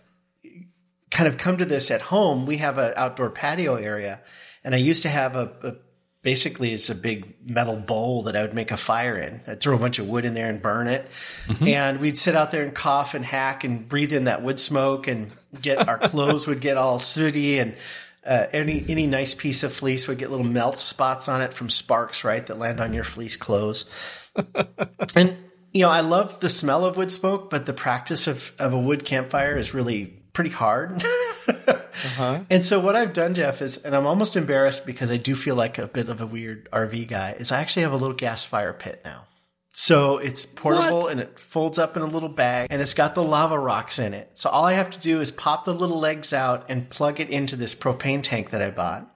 [1.11, 2.45] kind of come to this at home.
[2.45, 4.21] We have an outdoor patio area,
[4.62, 5.73] and I used to have a, a
[6.21, 9.41] basically it's a big metal bowl that I would make a fire in.
[9.47, 11.09] I'd throw a bunch of wood in there and burn it.
[11.47, 11.66] Mm-hmm.
[11.68, 15.09] And we'd sit out there and cough and hack and breathe in that wood smoke
[15.09, 17.75] and get our clothes would get all sooty and
[18.27, 21.71] uh, any any nice piece of fleece would get little melt spots on it from
[21.71, 23.91] sparks, right, that land on your fleece clothes.
[25.16, 25.39] and
[25.73, 28.79] you know, I love the smell of wood smoke, but the practice of, of a
[28.79, 30.93] wood campfire is really pretty hard.
[31.49, 32.41] uh-huh.
[32.51, 35.55] And so what I've done, Jeff, is, and I'm almost embarrassed because I do feel
[35.55, 38.45] like a bit of a weird RV guy, is I actually have a little gas
[38.45, 39.27] fire pit now.
[39.73, 41.12] So it's portable what?
[41.12, 44.14] and it folds up in a little bag and it's got the lava rocks in
[44.14, 44.31] it.
[44.35, 47.31] So all I have to do is pop the little legs out and plug it
[47.31, 49.07] into this propane tank that I bought.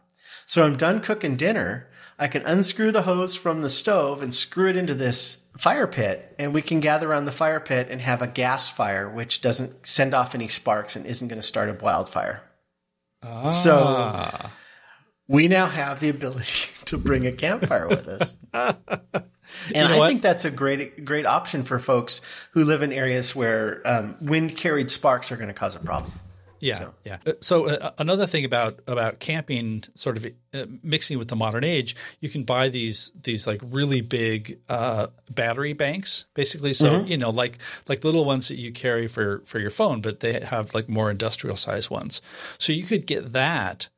[0.47, 1.89] So I'm done cooking dinner.
[2.19, 6.35] I can unscrew the hose from the stove and screw it into this fire pit
[6.39, 9.87] and we can gather around the fire pit and have a gas fire which doesn't
[9.87, 12.43] send off any sparks and isn't going to start a wildfire.
[13.23, 13.51] Ah.
[13.51, 14.51] So
[15.29, 18.37] we now have the ability to bring a campfire with us.
[18.53, 18.77] and
[19.75, 20.09] you know I what?
[20.09, 22.21] think that's a great great option for folks
[22.53, 26.13] who live in areas where um, wind carried sparks are going to cause a problem.
[26.65, 26.95] Yeah, so.
[27.05, 27.19] yeah.
[27.27, 31.63] Uh, so uh, another thing about about camping, sort of uh, mixing with the modern
[31.63, 36.73] age, you can buy these these like really big uh, battery banks, basically.
[36.73, 37.07] So mm-hmm.
[37.07, 40.41] you know, like like little ones that you carry for for your phone, but they
[40.41, 42.23] have like more industrial size ones.
[42.57, 43.91] So you could get that,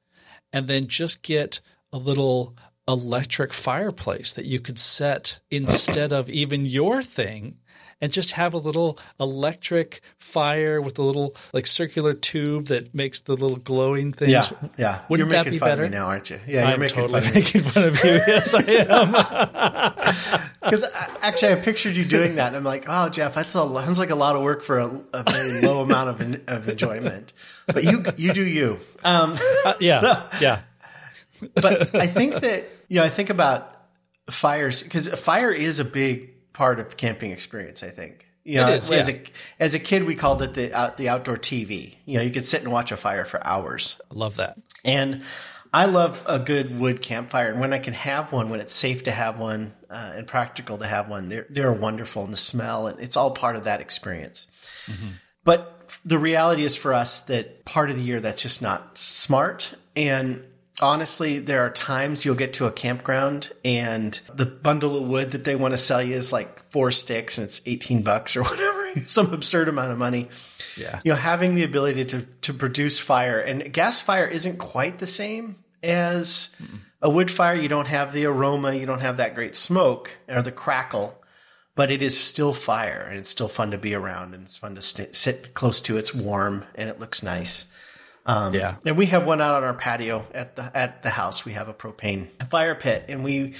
[0.52, 1.60] and then just get
[1.92, 2.56] a little
[2.88, 7.58] electric fireplace that you could set instead of even your thing
[8.00, 13.20] and just have a little electric fire with a little like circular tube that makes
[13.20, 14.30] the little glowing things.
[14.30, 15.00] Yeah, yeah.
[15.08, 16.40] Wouldn't you're that be better now, aren't you?
[16.46, 18.10] Yeah, you're I'm making totally fun making fun of you.
[18.26, 20.42] Yes, I am.
[20.66, 20.90] Because
[21.20, 24.16] actually, I pictured you doing that, and I'm like, oh, Jeff, that sounds like a
[24.16, 27.32] lot of work for a, a very low amount of of enjoyment.
[27.66, 28.78] But you you do you.
[29.04, 30.60] Um, uh, yeah, yeah.
[31.54, 33.76] but I think that you know, I think about
[34.28, 37.82] fires because fire is a big part of camping experience.
[37.82, 38.26] I think.
[38.44, 39.16] You know, is, as yeah.
[39.16, 39.20] a
[39.58, 41.96] as a kid, we called it the out, the outdoor TV.
[42.04, 44.00] You know, you could sit and watch a fire for hours.
[44.10, 44.56] I love that.
[44.84, 45.24] And
[45.74, 49.02] I love a good wood campfire, and when I can have one, when it's safe
[49.02, 52.86] to have one uh, and practical to have one, they're they're wonderful, and the smell,
[52.86, 54.46] and it's all part of that experience.
[54.86, 55.08] Mm-hmm.
[55.44, 59.74] But the reality is for us that part of the year that's just not smart,
[59.96, 60.44] and
[60.80, 65.44] honestly, there are times you'll get to a campground and the bundle of wood that
[65.44, 69.06] they want to sell you is like four sticks and it's 18 bucks or whatever,
[69.06, 70.28] some absurd amount of money.
[70.76, 71.00] Yeah.
[71.04, 75.06] You know, having the ability to, to produce fire and gas fire isn't quite the
[75.06, 76.78] same as Mm-mm.
[77.00, 77.54] a wood fire.
[77.54, 81.22] You don't have the aroma, you don't have that great smoke or the crackle,
[81.74, 84.74] but it is still fire and it's still fun to be around and it's fun
[84.74, 85.96] to st- sit close to.
[85.96, 87.66] It's warm and it looks nice.
[88.26, 91.44] Um, yeah, and we have one out on our patio at the at the house.
[91.44, 93.54] We have a propane fire pit, and we.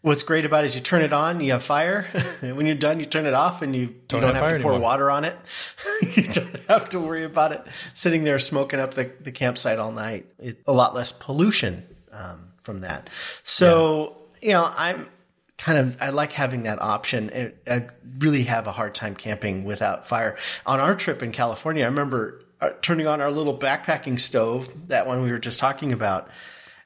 [0.00, 2.02] What's great about it is you turn it on, you have fire,
[2.40, 4.62] when you're done, you turn it off, and you don't, you don't have, have to
[4.64, 4.80] pour anymore.
[4.80, 5.36] water on it.
[6.16, 7.64] you don't have to worry about it
[7.94, 10.26] sitting there smoking up the, the campsite all night.
[10.40, 13.10] It, a lot less pollution um, from that.
[13.44, 14.48] So yeah.
[14.48, 15.08] you know, I'm
[15.62, 17.52] kind of I like having that option.
[17.66, 20.36] I really have a hard time camping without fire.
[20.66, 25.22] On our trip in California, I remember turning on our little backpacking stove, that one
[25.22, 26.28] we were just talking about,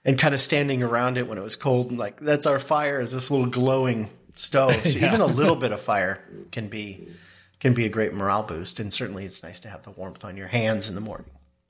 [0.04, 3.00] and kind of standing around it when it was cold and like that's our fire
[3.00, 4.74] is this little glowing stove.
[4.86, 5.08] So yeah.
[5.08, 6.22] even a little bit of fire
[6.52, 7.08] can be
[7.58, 10.36] can be a great morale boost, and certainly it's nice to have the warmth on
[10.36, 11.26] your hands in the morning.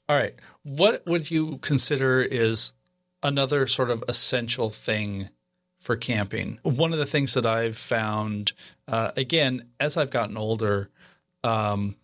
[0.08, 2.72] All right, what would you consider is
[3.22, 5.30] another sort of essential thing
[5.80, 6.58] for camping?
[6.62, 8.52] One of the things that I've found,
[8.86, 10.90] uh, again, as I've gotten older.
[11.44, 11.96] Um,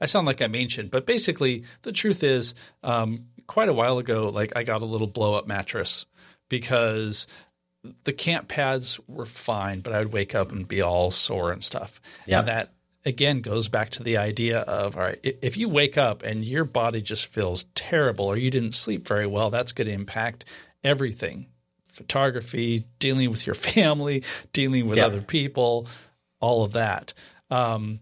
[0.00, 4.28] I sound like I'm ancient, but basically the truth is, um, quite a while ago,
[4.28, 6.06] like I got a little blow up mattress
[6.48, 7.26] because
[8.04, 11.62] the camp pads were fine, but I would wake up and be all sore and
[11.62, 12.00] stuff.
[12.26, 12.40] Yeah.
[12.40, 12.72] And that
[13.04, 16.64] again goes back to the idea of all right, if you wake up and your
[16.64, 20.44] body just feels terrible or you didn't sleep very well, that's going to impact
[20.82, 21.46] everything
[21.96, 24.22] photography, dealing with your family,
[24.52, 25.88] dealing with other people,
[26.40, 27.14] all of that.
[27.50, 28.00] Um,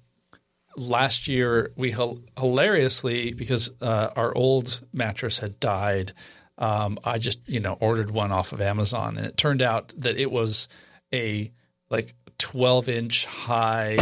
[0.76, 1.94] last year we
[2.38, 6.12] hilariously because uh, our old mattress had died
[6.58, 10.16] um, i just you know ordered one off of amazon and it turned out that
[10.16, 10.68] it was
[11.12, 11.50] a
[11.90, 13.96] like 12 inch high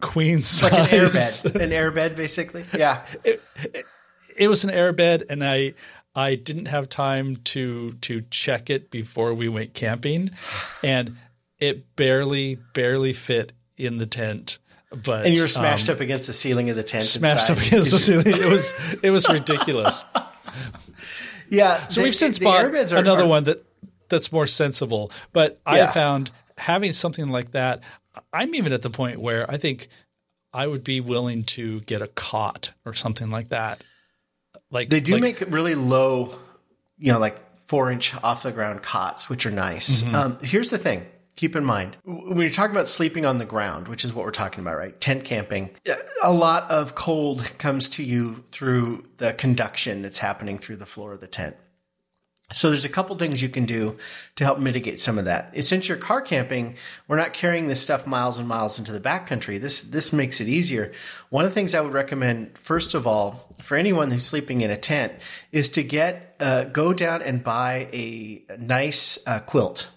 [0.00, 1.44] queen size like an airbed.
[1.60, 2.64] An airbed basically?
[2.76, 3.04] Yeah.
[3.22, 3.86] It, it,
[4.36, 5.74] it was an airbed and i
[6.14, 10.30] i didn't have time to to check it before we went camping
[10.82, 11.16] and
[11.58, 14.58] it barely barely fit in the tent
[14.90, 17.04] but and you were smashed um, up against the ceiling of the tent.
[17.04, 18.26] Smashed up against the ceiling.
[18.26, 20.04] It was it was ridiculous.
[21.48, 21.86] yeah.
[21.88, 23.64] So the, we've since bought are, another are, one that
[24.08, 25.12] that's more sensible.
[25.32, 25.84] But yeah.
[25.84, 27.82] I found having something like that.
[28.32, 29.86] I'm even at the point where I think
[30.52, 33.84] I would be willing to get a cot or something like that.
[34.72, 36.34] Like they do like, make really low,
[36.98, 40.02] you know, like four inch off the ground cots, which are nice.
[40.02, 40.14] Mm-hmm.
[40.14, 41.06] Um, here's the thing.
[41.40, 44.30] Keep in mind when you're talking about sleeping on the ground, which is what we're
[44.30, 45.00] talking about, right?
[45.00, 45.70] Tent camping.
[46.22, 51.14] A lot of cold comes to you through the conduction that's happening through the floor
[51.14, 51.56] of the tent.
[52.52, 53.96] So there's a couple things you can do
[54.36, 55.56] to help mitigate some of that.
[55.64, 56.76] Since you're car camping,
[57.08, 59.58] we're not carrying this stuff miles and miles into the backcountry.
[59.58, 60.92] This this makes it easier.
[61.30, 64.70] One of the things I would recommend, first of all, for anyone who's sleeping in
[64.70, 65.14] a tent,
[65.52, 69.90] is to get uh, go down and buy a, nice uh, quilt,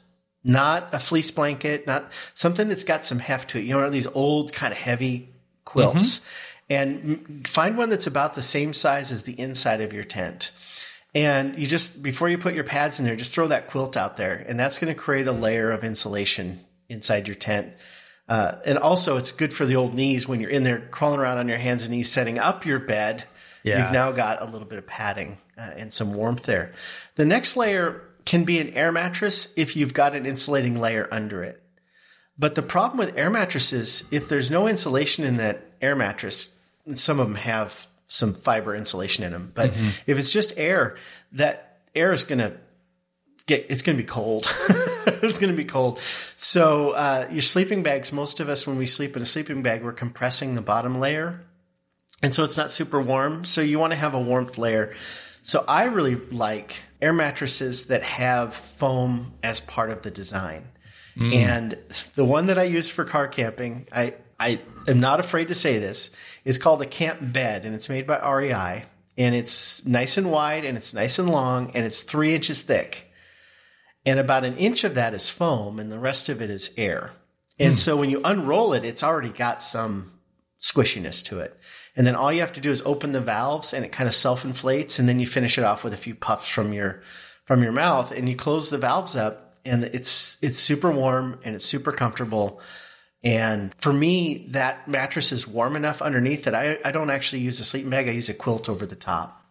[0.43, 3.63] not a fleece blanket, not something that's got some heft to it.
[3.63, 5.29] You know, these old kind of heavy
[5.65, 6.73] quilts, mm-hmm.
[6.73, 10.51] and find one that's about the same size as the inside of your tent
[11.15, 14.17] and you just, before you put your pads in there, just throw that quilt out
[14.17, 14.43] there.
[14.47, 17.73] And that's going to create a layer of insulation inside your tent.
[18.27, 21.37] Uh, and also, it's good for the old knees when you're in there crawling around
[21.37, 23.25] on your hands and knees setting up your bed.
[23.61, 23.83] Yeah.
[23.83, 26.73] You've now got a little bit of padding uh, and some warmth there.
[27.15, 31.43] The next layer can be an air mattress if you've got an insulating layer under
[31.43, 31.61] it.
[32.37, 36.57] But the problem with air mattresses, if there's no insulation in that air mattress,
[36.95, 39.51] some of them have some fiber insulation in them.
[39.53, 39.89] But mm-hmm.
[40.07, 40.97] if it's just air,
[41.33, 42.53] that air is going to
[43.45, 44.45] get, it's going to be cold.
[44.69, 45.99] it's going to be cold.
[46.37, 49.83] So, uh, your sleeping bags, most of us, when we sleep in a sleeping bag,
[49.83, 51.41] we're compressing the bottom layer.
[52.23, 53.43] And so it's not super warm.
[53.43, 54.95] So you want to have a warmth layer.
[55.43, 60.69] So I really like air mattresses that have foam as part of the design.
[61.17, 61.33] Mm.
[61.33, 61.77] And
[62.15, 65.79] the one that I use for car camping, I, I am not afraid to say
[65.79, 66.11] this.
[66.45, 68.85] It's called a camp bed, and it's made by REI,
[69.17, 73.11] and it's nice and wide, and it's nice and long, and it's three inches thick.
[74.05, 77.11] And about an inch of that is foam, and the rest of it is air.
[77.59, 77.77] And mm.
[77.77, 80.13] so when you unroll it, it's already got some
[80.59, 81.59] squishiness to it.
[81.95, 84.15] And then all you have to do is open the valves, and it kind of
[84.15, 87.01] self inflates, and then you finish it off with a few puffs from your
[87.45, 91.55] from your mouth, and you close the valves up, and it's it's super warm and
[91.55, 92.61] it's super comfortable.
[93.23, 97.59] And for me, that mattress is warm enough underneath that I, I don't actually use
[97.59, 98.09] a sleeping bag.
[98.09, 99.41] I use a quilt over the top.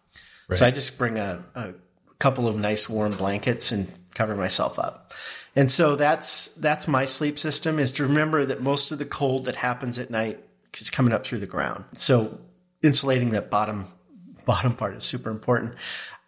[0.47, 0.59] Right.
[0.59, 1.73] So I just bring a, a
[2.19, 5.13] couple of nice warm blankets and cover myself up.
[5.55, 9.45] And so that's that's my sleep system is to remember that most of the cold
[9.45, 10.43] that happens at night
[10.81, 11.85] is coming up through the ground.
[11.93, 12.39] So
[12.81, 13.87] insulating that bottom
[14.45, 15.75] bottom part is super important.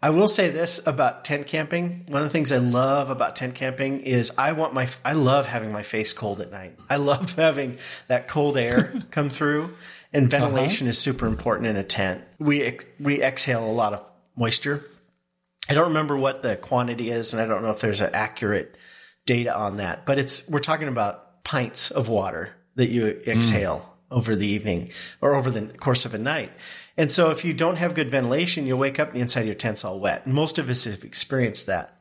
[0.02, 2.04] I will say this about tent camping.
[2.08, 5.46] One of the things I love about tent camping is I want my I love
[5.46, 6.78] having my face cold at night.
[6.88, 7.78] I love having
[8.08, 9.74] that cold air come through,
[10.12, 10.42] and uh-huh.
[10.42, 10.90] ventilation uh-huh.
[10.90, 12.24] is super important in a tent.
[12.38, 14.04] We we exhale a lot of
[14.36, 14.84] moisture.
[15.68, 18.76] I don't remember what the quantity is, and I don't know if there's an accurate
[19.24, 20.06] data on that.
[20.06, 23.95] But it's we're talking about pints of water that you exhale mm.
[24.10, 24.90] Over the evening
[25.20, 26.52] or over the course of a night.
[26.96, 29.46] And so if you don't have good ventilation, you'll wake up and the inside of
[29.46, 30.24] your tent's all wet.
[30.24, 31.92] And most of us have experienced that.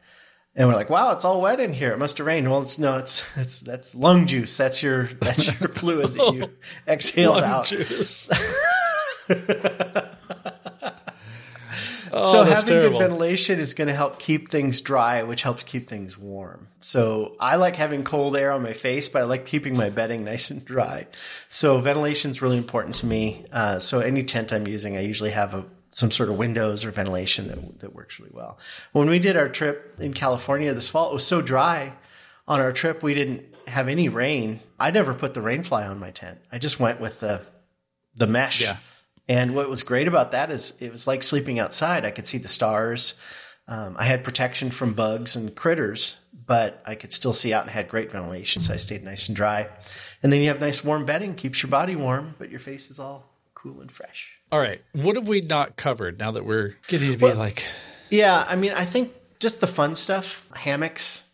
[0.56, 1.92] And we're like, wow, it's all wet in here.
[1.92, 2.50] It must have rained.
[2.50, 4.56] Well, it's no, it's, it's, that's lung juice.
[4.56, 6.50] That's your, that's your fluid that you
[6.88, 7.74] exhaled out.
[12.18, 13.00] Oh, so having terrible.
[13.00, 16.70] good ventilation is going to help keep things dry, which helps keep things warm.
[16.80, 20.24] So I like having cold air on my face, but I like keeping my bedding
[20.24, 21.08] nice and dry.
[21.50, 23.46] So ventilation is really important to me.
[23.52, 26.92] Uh, so any tent I'm using, I usually have a some sort of windows or
[26.92, 28.60] ventilation that that works really well.
[28.92, 31.94] When we did our trip in California this fall, it was so dry
[32.48, 34.60] on our trip we didn't have any rain.
[34.80, 36.40] I never put the rain fly on my tent.
[36.52, 37.42] I just went with the
[38.16, 38.62] the mesh.
[38.62, 38.78] Yeah.
[39.28, 42.06] And what was great about that is it was like sleeping outside.
[42.06, 43.16] I could see the stars.
[43.68, 47.72] Um, I had protection from bugs and critters, but I could still see out and
[47.72, 48.62] had great ventilation.
[48.62, 49.68] So I stayed nice and dry.
[50.22, 53.00] And then you have nice warm bedding, keeps your body warm, but your face is
[53.00, 54.38] all cool and fresh.
[54.52, 54.82] All right.
[54.94, 57.64] What have we not covered now that we're getting to be well, like.
[58.12, 58.46] Yeah.
[58.48, 61.28] I mean, I think just the fun stuff, hammocks.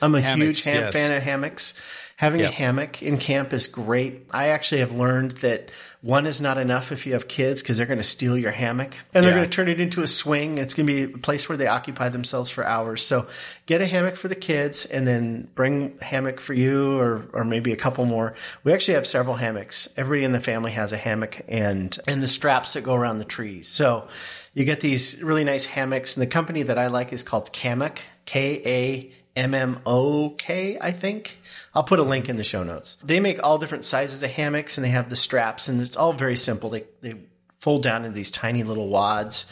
[0.00, 0.92] I'm a hammocks, huge ham- yes.
[0.92, 1.74] fan of hammocks.
[2.16, 2.50] Having yep.
[2.50, 4.26] a hammock in camp is great.
[4.32, 7.86] I actually have learned that one is not enough if you have kids because they're
[7.86, 9.40] going to steal your hammock and they're yeah.
[9.40, 10.56] going to turn it into a swing.
[10.56, 13.04] It's going to be a place where they occupy themselves for hours.
[13.04, 13.26] So
[13.66, 17.72] get a hammock for the kids and then bring hammock for you or, or maybe
[17.72, 18.34] a couple more.
[18.64, 19.86] We actually have several hammocks.
[19.98, 23.26] Everybody in the family has a hammock and, and the straps that go around the
[23.26, 23.68] trees.
[23.68, 24.08] So
[24.54, 27.98] you get these really nice hammocks and the company that I like is called Kammok,
[28.24, 31.38] K A MMOK, I think.
[31.76, 32.96] I'll put a link in the show notes.
[33.04, 36.14] They make all different sizes of hammocks and they have the straps and it's all
[36.14, 36.70] very simple.
[36.70, 37.16] They, they
[37.58, 39.44] fold down into these tiny little wads.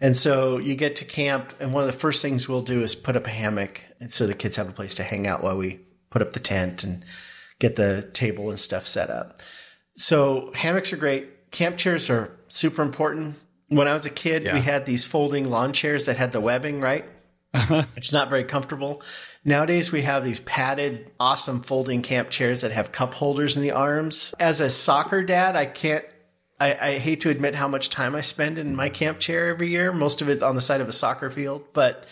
[0.00, 2.94] And so you get to camp and one of the first things we'll do is
[2.94, 5.56] put up a hammock and so the kids have a place to hang out while
[5.56, 7.04] we put up the tent and
[7.58, 9.40] get the table and stuff set up.
[9.96, 11.50] So hammocks are great.
[11.50, 13.34] Camp chairs are super important.
[13.66, 14.54] When I was a kid, yeah.
[14.54, 17.04] we had these folding lawn chairs that had the webbing, right?
[17.96, 19.00] it's not very comfortable.
[19.44, 23.70] Nowadays, we have these padded, awesome folding camp chairs that have cup holders in the
[23.70, 24.34] arms.
[24.40, 26.04] As a soccer dad, I can't,
[26.58, 29.68] I, I, hate to admit how much time I spend in my camp chair every
[29.68, 32.06] year, most of it on the side of a soccer field, but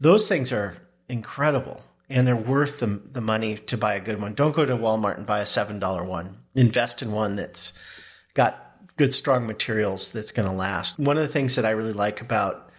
[0.00, 0.76] those things are
[1.08, 4.34] incredible and they're worth the, the money to buy a good one.
[4.34, 6.38] Don't go to Walmart and buy a $7 one.
[6.54, 7.72] Invest in one that's
[8.34, 10.98] got good, strong materials that's going to last.
[10.98, 12.71] One of the things that I really like about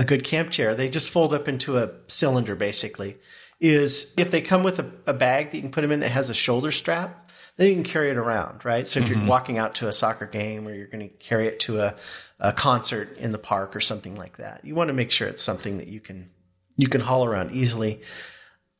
[0.00, 3.18] a good camp chair, they just fold up into a cylinder basically,
[3.60, 6.08] is if they come with a, a bag that you can put them in that
[6.08, 8.88] has a shoulder strap, then you can carry it around, right?
[8.88, 9.20] So if mm-hmm.
[9.20, 11.96] you're walking out to a soccer game or you're going to carry it to a,
[12.38, 15.42] a concert in the park or something like that, you want to make sure it's
[15.42, 16.30] something that you can
[16.78, 18.00] you can haul around easily.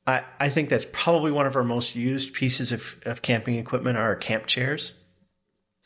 [0.06, 3.98] I, I think that's probably one of our most used pieces of, of camping equipment
[3.98, 4.94] are our camp chairs.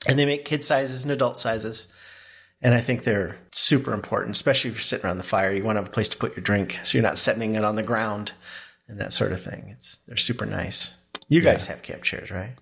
[0.07, 1.89] And they make kid sizes and adult sizes.
[2.65, 5.53] And I think they're super important, especially if you're sitting around the fire.
[5.53, 7.63] You want to have a place to put your drink so you're not setting it
[7.63, 8.33] on the ground
[8.89, 9.67] and that sort of thing.
[9.69, 10.97] It's they're super nice.
[11.29, 11.75] You guys yeah.
[11.75, 12.55] have camp chairs, right?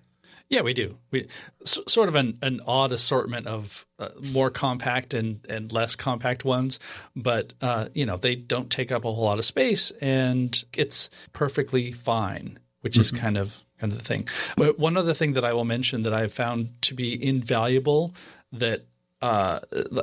[0.49, 0.97] Yeah, we do.
[1.09, 1.27] We
[1.63, 6.79] sort of an, an odd assortment of uh, more compact and, and less compact ones,
[7.15, 11.09] but uh, you know they don't take up a whole lot of space, and it's
[11.31, 13.01] perfectly fine, which mm-hmm.
[13.01, 14.27] is kind of kind of the thing.
[14.57, 18.13] But one other thing that I will mention that I've found to be invaluable
[18.51, 18.85] that
[19.23, 19.59] uh,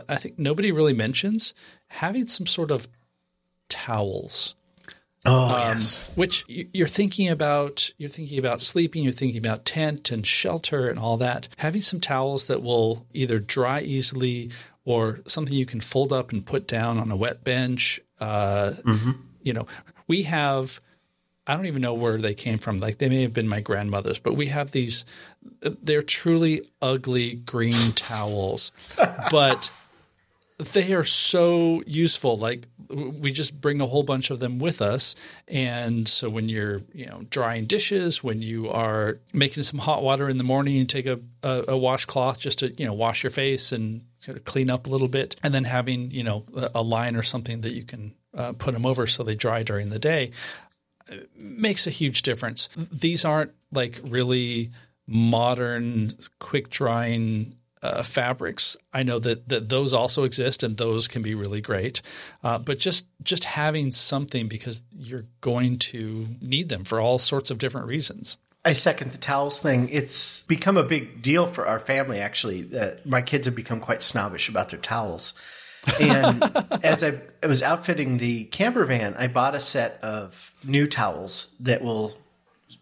[0.08, 1.52] I think nobody really mentions
[1.88, 2.88] having some sort of
[3.68, 4.54] towels.
[5.26, 6.10] Oh um, yes.
[6.14, 7.92] Which you're thinking about.
[7.98, 9.02] You're thinking about sleeping.
[9.02, 11.48] You're thinking about tent and shelter and all that.
[11.58, 14.50] Having some towels that will either dry easily
[14.86, 18.00] or something you can fold up and put down on a wet bench.
[18.18, 19.10] Uh, mm-hmm.
[19.42, 19.66] You know,
[20.08, 20.80] we have
[21.50, 22.78] I don't even know where they came from.
[22.78, 25.04] Like they may have been my grandmother's, but we have these.
[25.60, 28.70] They're truly ugly green towels,
[29.32, 29.68] but
[30.58, 32.38] they are so useful.
[32.38, 35.16] Like we just bring a whole bunch of them with us,
[35.48, 40.28] and so when you're you know drying dishes, when you are making some hot water
[40.28, 43.30] in the morning, and take a, a, a washcloth just to you know wash your
[43.30, 46.70] face and sort of clean up a little bit, and then having you know a,
[46.76, 49.88] a line or something that you can uh, put them over so they dry during
[49.88, 50.30] the day
[51.36, 52.68] makes a huge difference.
[52.76, 54.70] These aren't like really
[55.06, 58.76] modern, quick drying uh, fabrics.
[58.92, 62.02] I know that that those also exist, and those can be really great.
[62.44, 67.50] Uh, but just just having something because you're going to need them for all sorts
[67.50, 68.36] of different reasons.
[68.64, 69.88] I second the towels thing.
[69.88, 72.18] It's become a big deal for our family.
[72.20, 75.32] Actually, uh, my kids have become quite snobbish about their towels.
[76.00, 76.42] And
[76.84, 81.48] as I, I was outfitting the camper van, I bought a set of new towels
[81.60, 82.16] that will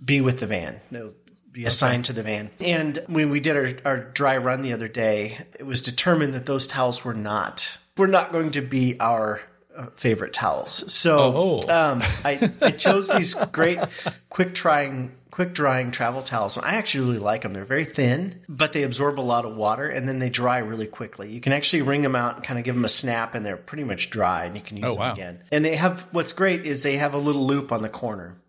[0.05, 0.81] be with the van.
[0.91, 1.15] They'll
[1.53, 2.07] be assigned okay.
[2.09, 2.51] to the van.
[2.61, 6.47] And when we did our, our dry run the other day, it was determined that
[6.47, 9.41] those towels were not were not going to be our
[9.77, 10.93] uh, favorite towels.
[10.93, 11.19] So
[11.69, 11.93] oh.
[11.93, 13.81] um, I, I chose these great
[14.29, 16.57] quick drying quick drying travel towels.
[16.57, 17.53] And I actually really like them.
[17.53, 20.89] They're very thin, but they absorb a lot of water and then they dry really
[20.89, 21.31] quickly.
[21.31, 23.57] You can actually wring them out and kind of give them a snap and they're
[23.57, 25.13] pretty much dry and you can use oh, them wow.
[25.13, 25.45] again.
[25.53, 28.43] And they have what's great is they have a little loop on the corner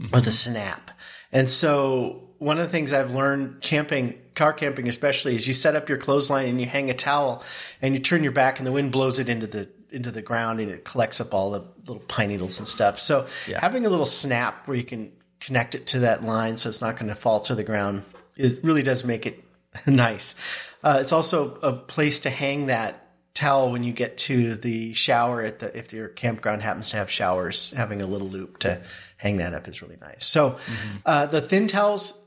[0.00, 0.12] mm-hmm.
[0.12, 0.90] with a snap.
[1.30, 5.76] And so one of the things I've learned camping, car camping especially, is you set
[5.76, 7.44] up your clothesline and you hang a towel
[7.80, 10.58] and you turn your back and the wind blows it into the into the ground
[10.58, 12.98] and it collects up all the little pine needles and stuff.
[12.98, 13.60] So yeah.
[13.60, 15.12] having a little snap where you can
[15.44, 18.02] connect it to that line so it's not going to fall to the ground.
[18.36, 19.42] It really does make it
[19.86, 20.34] nice.
[20.82, 22.98] Uh, it's also a place to hang that
[23.34, 27.10] towel when you get to the shower at the if your campground happens to have
[27.10, 27.70] showers.
[27.70, 28.80] Having a little loop to
[29.16, 30.24] hang that up is really nice.
[30.24, 30.96] So mm-hmm.
[31.06, 32.18] uh, the thin towels,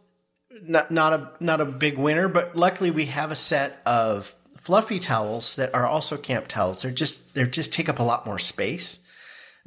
[0.64, 5.00] not not a not a big winner, but luckily we have a set of fluffy
[5.00, 6.82] towels that are also camp towels.
[6.82, 9.00] They're just they just take up a lot more space.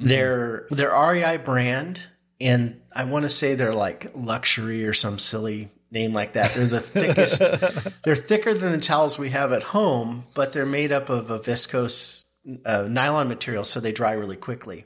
[0.01, 0.09] Mm-hmm.
[0.09, 2.07] They're they're REI brand
[2.41, 6.53] and I want to say they're like luxury or some silly name like that.
[6.53, 7.93] They're the thickest.
[8.05, 11.39] they're thicker than the towels we have at home, but they're made up of a
[11.39, 12.25] viscose
[12.67, 14.85] uh, nylon material, so they dry really quickly.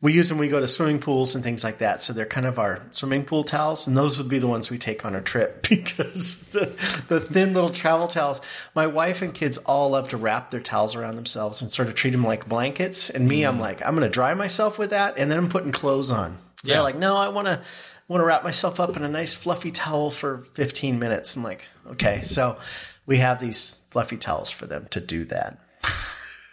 [0.00, 2.00] We use them when we go to swimming pools and things like that.
[2.00, 4.78] So they're kind of our swimming pool towels, and those would be the ones we
[4.78, 6.64] take on our trip because the,
[7.08, 8.40] the thin little travel towels.
[8.74, 11.96] My wife and kids all love to wrap their towels around themselves and sort of
[11.96, 13.10] treat them like blankets.
[13.10, 13.48] And me, mm.
[13.48, 16.38] I'm like, I'm going to dry myself with that, and then I'm putting clothes on
[16.66, 16.82] They're Yeah.
[16.82, 17.62] like, no, I want to
[18.08, 21.34] want to wrap myself up in a nice fluffy towel for 15 minutes.
[21.36, 22.56] I'm like, okay, so
[23.04, 25.58] we have these fluffy towels for them to do that.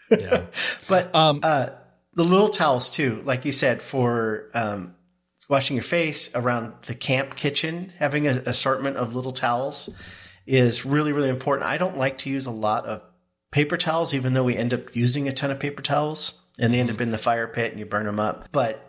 [0.10, 0.46] Yeah.
[0.88, 1.70] But uh,
[2.14, 4.94] the little towels too, like you said, for um,
[5.50, 9.90] washing your face around the camp kitchen, having an assortment of little towels
[10.46, 11.68] is really, really important.
[11.68, 13.02] I don't like to use a lot of
[13.52, 16.80] paper towels, even though we end up using a ton of paper towels and they
[16.80, 18.50] end up in the fire pit and you burn them up.
[18.52, 18.86] But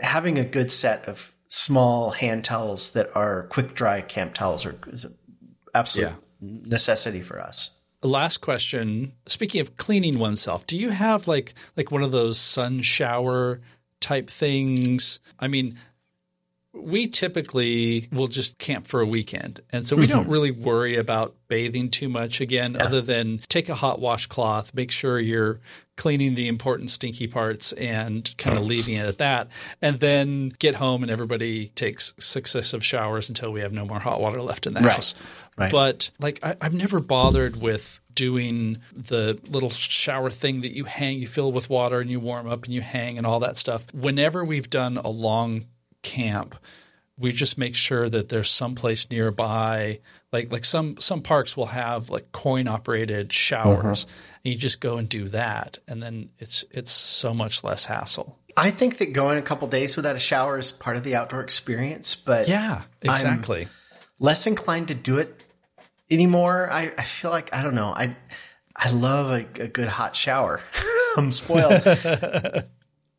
[0.00, 4.74] having a good set of small hand towels that are quick dry camp towels are,
[4.88, 5.16] is an
[5.74, 7.70] absolute necessity for us.
[8.02, 9.12] Last question.
[9.26, 13.60] Speaking of cleaning oneself, do you have like like one of those sun shower
[14.00, 15.18] type things?
[15.38, 15.78] I mean,
[16.76, 19.60] we typically will just camp for a weekend.
[19.70, 20.12] And so we mm-hmm.
[20.12, 24.90] don't really worry about bathing too much again, other than take a hot washcloth, make
[24.90, 25.60] sure you're
[25.96, 29.48] cleaning the important stinky parts and kind of leaving it at that.
[29.80, 34.20] And then get home and everybody takes successive showers until we have no more hot
[34.20, 34.94] water left in the Right.
[34.94, 35.14] house.
[35.56, 35.70] Right.
[35.70, 41.18] But like I, I've never bothered with doing the little shower thing that you hang,
[41.18, 43.86] you fill with water and you warm up and you hang and all that stuff.
[43.94, 45.66] Whenever we've done a long
[46.06, 46.54] camp,
[47.18, 50.00] we just make sure that there's some place nearby.
[50.32, 54.38] Like like some some parks will have like coin operated showers, uh-huh.
[54.44, 58.38] and you just go and do that, and then it's it's so much less hassle.
[58.56, 61.42] I think that going a couple days without a shower is part of the outdoor
[61.42, 63.68] experience, but Yeah, exactly.
[64.18, 65.44] less inclined to do it
[66.10, 66.70] anymore.
[66.70, 67.88] I, I feel like I don't know.
[67.88, 68.16] I
[68.74, 70.60] I love a, a good hot shower.
[71.16, 71.82] I'm spoiled.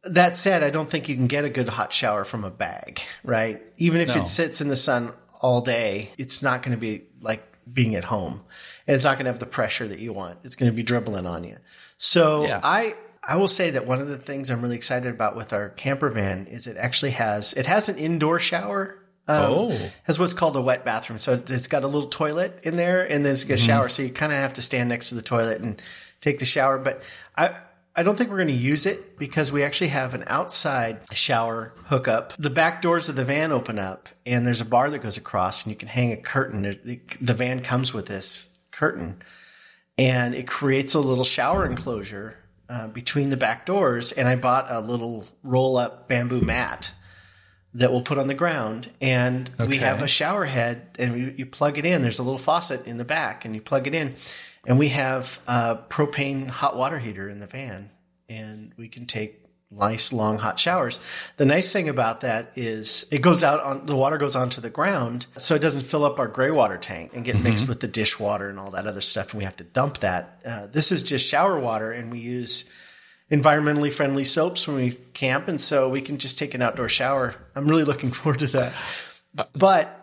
[0.09, 3.01] that said, I don't think you can get a good hot shower from a bag,
[3.23, 3.61] right?
[3.77, 4.15] Even if No.
[4.21, 8.05] it sits in the sun all day, it's not going to be like being at
[8.05, 8.41] home,
[8.87, 10.39] and it's not going to have the pressure that you want.
[10.43, 11.57] It's going to be dribbling on you.
[11.97, 12.59] So Yeah.
[12.63, 12.95] I
[13.29, 16.07] I will say that one of the things I'm really excited about with our camper
[16.09, 18.99] van is it actually has it has an indoor shower.
[19.29, 19.91] Um, Oh.
[20.03, 21.19] has what's called a wet bathroom.
[21.19, 23.89] So it's got a little toilet in there, and then it's got a shower.
[23.89, 25.81] So you kind of have to stand next to the toilet and
[26.21, 26.77] take the shower.
[26.77, 27.01] But
[27.35, 27.53] I
[27.97, 31.73] I don't think we're going to use it because we actually have an outside shower
[31.85, 32.33] hookup.
[32.37, 35.63] The back doors of the van open up, and there's a bar that goes across,
[35.63, 36.61] and you can hang a curtain.
[37.19, 39.23] The, van comes with this curtain,
[39.97, 42.37] and it creates a little shower enclosure
[42.69, 44.11] uh, between the back doors.
[44.11, 46.93] And I bought a little roll up bamboo mat
[47.73, 51.77] that we'll put on the ground and we have a shower head and you plug
[51.77, 54.15] it in there's a little faucet in the back and you plug it in
[54.67, 57.89] and we have a propane hot water heater in the van
[58.29, 60.99] and we can take nice long hot showers
[61.37, 64.69] the nice thing about that is it goes out on the water goes onto the
[64.69, 67.87] ground so it doesn't fill up our gray water tank and get mixed with the
[67.87, 71.03] dishwater and all that other stuff and we have to dump that uh, this is
[71.03, 72.69] just shower water and we use
[73.31, 77.35] environmentally friendly soaps when we camp, and so we can just take an outdoor shower.
[77.55, 78.73] I'm really looking forward to that.
[79.53, 79.93] But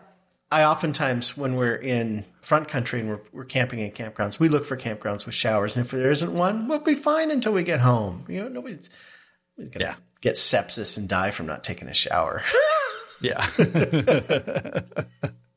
[0.51, 4.65] I oftentimes, when we're in front country and we're, we're camping in campgrounds, we look
[4.65, 7.79] for campgrounds with showers, and if there isn't one, we'll be fine until we get
[7.79, 8.23] home.
[8.27, 8.89] You know, nobody's,
[9.57, 9.95] nobody's gonna Yeah.
[10.21, 12.43] get sepsis and die from not taking a shower.
[13.21, 13.47] Yeah.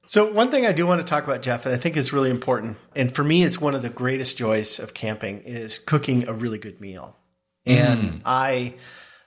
[0.06, 2.30] So one thing I do want to talk about, Jeff, and I think is really
[2.30, 6.32] important, and for me, it's one of the greatest joys of camping is cooking a
[6.32, 7.14] really good meal.
[7.66, 8.72] And I,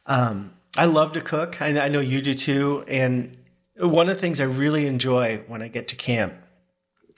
[0.07, 1.61] um, I love to cook.
[1.61, 2.83] I, I know you do too.
[2.87, 3.37] And
[3.77, 6.33] one of the things I really enjoy when I get to camp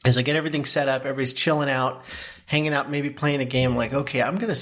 [0.06, 2.04] is I get everything set up, everybody's chilling out,
[2.46, 3.76] hanging out, maybe playing a game.
[3.76, 4.56] Like, okay, I'm gonna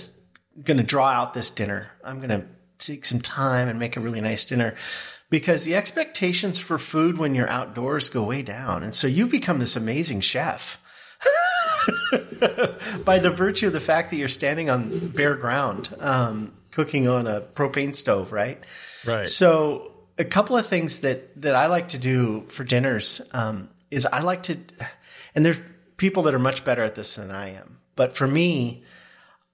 [0.63, 1.91] gonna draw out this dinner.
[2.03, 2.45] I'm gonna
[2.77, 4.75] take some time and make a really nice dinner
[5.29, 9.59] because the expectations for food when you're outdoors go way down, and so you become
[9.59, 10.79] this amazing chef.
[13.05, 17.27] By the virtue of the fact that you're standing on bare ground, um, cooking on
[17.27, 18.63] a propane stove, right?
[19.05, 19.27] right.
[19.27, 24.05] So a couple of things that that I like to do for dinners um, is
[24.05, 24.57] I like to,
[25.35, 25.59] and there's
[25.97, 28.83] people that are much better at this than I am, but for me,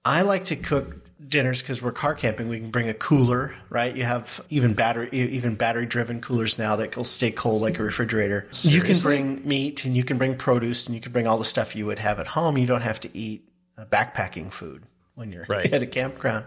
[0.04, 2.48] I like to cook dinners because we're car camping.
[2.48, 3.94] We can bring a cooler, right?
[3.94, 7.82] You have even battery, even battery driven coolers now that will stay cold like a
[7.82, 8.48] refrigerator.
[8.62, 11.44] You can bring meat and you can bring produce and you can bring all the
[11.44, 12.56] stuff you would have at home.
[12.56, 14.84] You don't have to eat uh, backpacking food
[15.16, 15.70] when you're Right.
[15.70, 16.46] at a campground.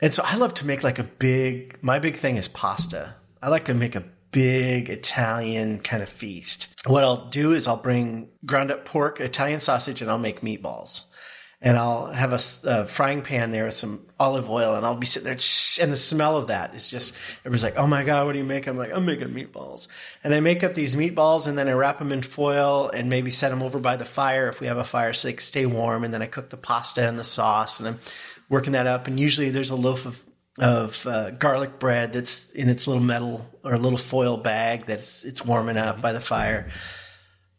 [0.00, 3.14] And so I love to make like a big, my big thing is pasta.
[3.40, 4.04] I like to make a
[4.34, 6.74] big Italian kind of feast.
[6.86, 11.04] What I'll do is I'll bring ground up pork, Italian sausage, and I'll make meatballs.
[11.62, 15.24] And I'll have a frying pan there with some olive oil, and I'll be sitting
[15.24, 15.38] there,
[15.80, 18.44] and the smell of that is just, everybody's like, oh my God, what do you
[18.44, 18.66] make?
[18.66, 19.86] I'm like, I'm making meatballs.
[20.24, 23.30] And I make up these meatballs, and then I wrap them in foil and maybe
[23.30, 26.02] set them over by the fire if we have a fire so they stay warm.
[26.04, 27.98] And then I cook the pasta and the sauce, and I'm
[28.50, 29.06] working that up.
[29.06, 30.20] And usually there's a loaf of
[30.58, 35.44] of uh, garlic bread that's in its little metal or little foil bag that's it's
[35.44, 36.70] warming up by the fire.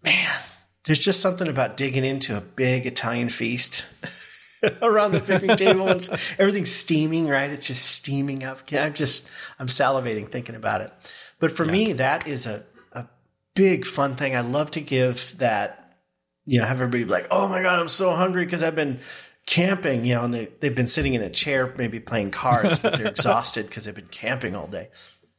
[0.03, 0.39] Man,
[0.85, 3.85] there's just something about digging into a big Italian feast
[4.81, 7.49] around the picnic table and everything's steaming, right?
[7.49, 8.61] It's just steaming up.
[8.71, 9.29] I'm just
[9.59, 10.93] I'm salivating thinking about it.
[11.39, 11.71] But for yeah.
[11.71, 13.07] me, that is a a
[13.55, 14.35] big fun thing.
[14.35, 15.81] I love to give that.
[16.47, 18.99] You know, have everybody like, "Oh my god, I'm so hungry because I've been
[19.45, 22.97] camping." You know, and they they've been sitting in a chair, maybe playing cards, but
[22.97, 24.89] they're exhausted because they've been camping all day.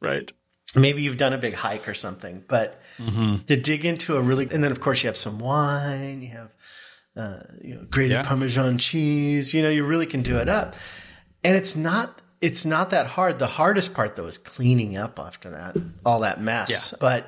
[0.01, 0.31] Right.
[0.75, 3.37] Maybe you've done a big hike or something, but mm-hmm.
[3.45, 6.53] to dig into a really, and then of course you have some wine, you have
[7.15, 8.23] uh, you know, grated yeah.
[8.23, 9.53] Parmesan cheese.
[9.53, 10.75] You know, you really can do it up,
[11.43, 13.39] and it's not it's not that hard.
[13.39, 16.91] The hardest part though is cleaning up after that, all that mess.
[16.91, 16.97] Yeah.
[16.99, 17.27] But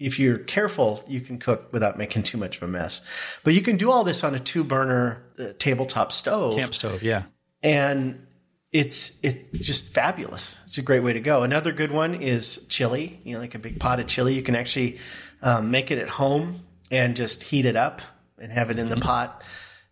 [0.00, 3.06] if you're careful, you can cook without making too much of a mess.
[3.44, 7.02] But you can do all this on a two burner uh, tabletop stove, camp stove,
[7.02, 7.24] yeah,
[7.62, 8.26] and
[8.72, 10.58] it's it's just fabulous.
[10.64, 11.42] It's a great way to go.
[11.42, 13.20] Another good one is chili.
[13.24, 14.34] You know, like a big pot of chili.
[14.34, 14.98] You can actually
[15.42, 18.00] um, make it at home and just heat it up
[18.38, 19.04] and have it in the mm-hmm.
[19.04, 19.44] pot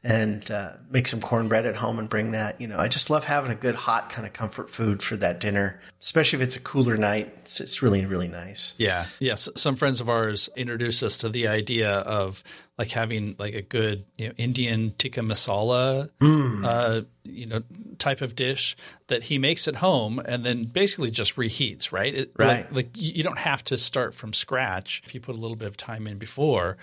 [0.04, 2.60] and uh, make some cornbread at home and bring that.
[2.60, 5.40] You know, I just love having a good hot kind of comfort food for that
[5.40, 7.34] dinner, especially if it's a cooler night.
[7.40, 8.74] It's, it's really, really nice.
[8.78, 9.06] Yeah.
[9.18, 9.48] Yes.
[9.56, 12.44] Some friends of ours introduced us to the idea of
[12.78, 16.64] like having like a good you know, Indian tikka masala, mm.
[16.64, 17.62] uh, you know,
[17.98, 18.76] type of dish
[19.08, 22.14] that he makes at home and then basically just reheats, right?
[22.14, 22.72] It, right.
[22.72, 25.66] Like, like you don't have to start from scratch if you put a little bit
[25.66, 26.76] of time in before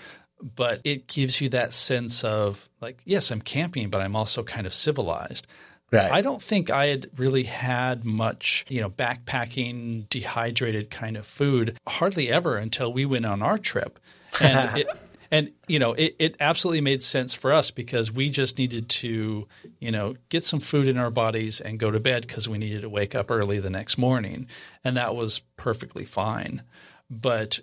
[0.54, 4.66] but it gives you that sense of like, yes, I'm camping, but I'm also kind
[4.66, 5.46] of civilized.
[5.92, 6.10] Right.
[6.10, 11.78] I don't think I had really had much, you know, backpacking, dehydrated kind of food
[11.86, 13.98] hardly ever until we went on our trip.
[14.40, 14.88] And it,
[15.30, 19.46] and you know, it, it absolutely made sense for us because we just needed to,
[19.78, 22.82] you know, get some food in our bodies and go to bed because we needed
[22.82, 24.48] to wake up early the next morning.
[24.84, 26.62] And that was perfectly fine.
[27.08, 27.60] But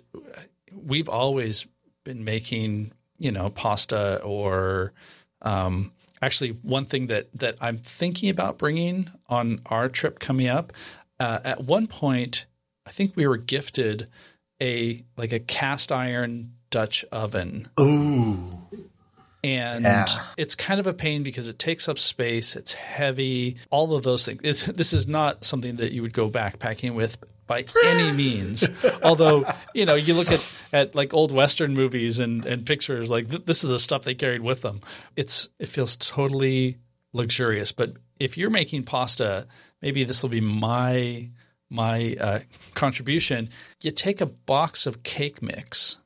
[0.74, 1.66] we've always
[2.04, 4.92] been making, you know, pasta or
[5.42, 5.92] um,
[6.22, 10.72] actually one thing that that I'm thinking about bringing on our trip coming up.
[11.18, 12.46] Uh, at one point,
[12.86, 14.08] I think we were gifted
[14.60, 17.68] a like a cast iron Dutch oven.
[17.78, 18.62] Ooh.
[19.44, 20.06] And yeah.
[20.38, 24.24] it's kind of a pain because it takes up space, it's heavy, all of those
[24.24, 24.40] things.
[24.42, 28.68] It's, this is not something that you would go backpacking with by any means.
[29.02, 33.30] Although, you know, you look at, at like old Western movies and, and pictures, like
[33.30, 34.80] th- this is the stuff they carried with them.
[35.16, 36.78] It's it feels totally
[37.12, 37.72] luxurious.
[37.72, 39.46] But if you're making pasta,
[39.82, 41.28] maybe this will be my
[41.70, 42.40] my uh,
[42.74, 43.48] contribution.
[43.82, 45.98] You take a box of cake mix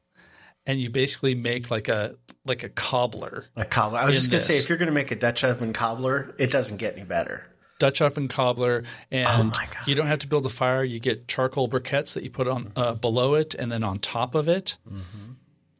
[0.66, 3.46] and you basically make like a like a cobbler.
[3.56, 3.98] A cobbler.
[3.98, 6.76] I was just gonna say if you're gonna make a Dutch oven cobbler, it doesn't
[6.76, 7.46] get any better.
[7.78, 10.82] Dutch oven cobbler, and oh you don't have to build a fire.
[10.82, 14.34] You get charcoal briquettes that you put on uh, below it, and then on top
[14.34, 14.76] of it.
[14.88, 15.32] Mm-hmm.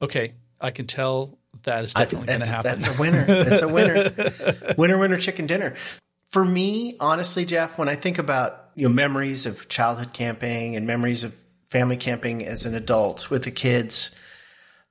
[0.03, 2.79] Okay, I can tell that is definitely going to happen.
[2.79, 3.25] That's a winner.
[3.27, 4.11] That's a winner.
[4.79, 5.75] winner, winner, chicken dinner.
[6.29, 10.87] For me, honestly, Jeff, when I think about you know memories of childhood camping and
[10.87, 11.35] memories of
[11.69, 14.15] family camping as an adult with the kids,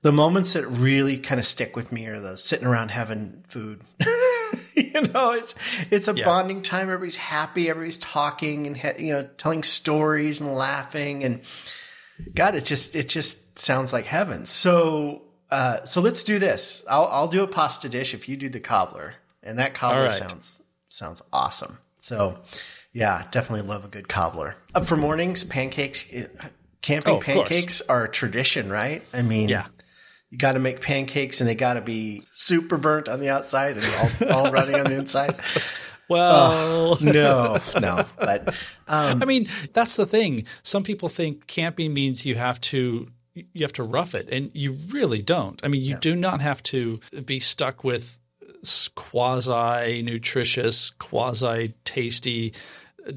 [0.02, 3.82] the moments that really kind of stick with me are the sitting around having food.
[4.94, 5.54] you know, it's
[5.90, 6.24] it's a yeah.
[6.24, 6.82] bonding time.
[6.82, 7.68] Everybody's happy.
[7.68, 11.40] Everybody's talking and you know telling stories and laughing and
[12.34, 14.46] God, it just it just sounds like heaven.
[14.46, 16.84] So uh, so let's do this.
[16.88, 20.12] I'll I'll do a pasta dish if you do the cobbler, and that cobbler right.
[20.12, 21.78] sounds sounds awesome.
[21.98, 22.38] So
[22.92, 24.56] yeah, definitely love a good cobbler.
[24.74, 26.04] Up for mornings, pancakes.
[26.80, 27.88] Camping oh, pancakes course.
[27.88, 29.02] are a tradition, right?
[29.12, 29.66] I mean, yeah
[30.30, 33.76] you got to make pancakes and they got to be super burnt on the outside
[33.76, 33.86] and
[34.30, 35.34] all, all running on the inside.
[36.08, 38.48] Well, oh, no, no, but
[38.88, 40.44] um, I mean that's the thing.
[40.62, 44.72] Some people think camping means you have to you have to rough it, and you
[44.88, 45.60] really don't.
[45.62, 46.00] I mean, you yeah.
[46.00, 48.18] do not have to be stuck with
[48.94, 52.54] quasi nutritious, quasi tasty,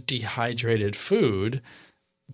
[0.06, 1.62] dehydrated food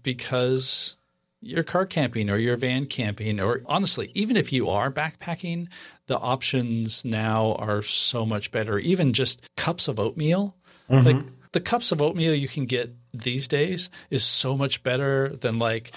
[0.02, 0.98] because
[1.42, 5.68] you're car camping or you're van camping, or honestly, even if you are backpacking,
[6.08, 8.80] the options now are so much better.
[8.80, 10.56] Even just cups of oatmeal,
[10.90, 11.06] mm-hmm.
[11.06, 15.60] like the cups of oatmeal you can get these days is so much better than
[15.60, 15.92] like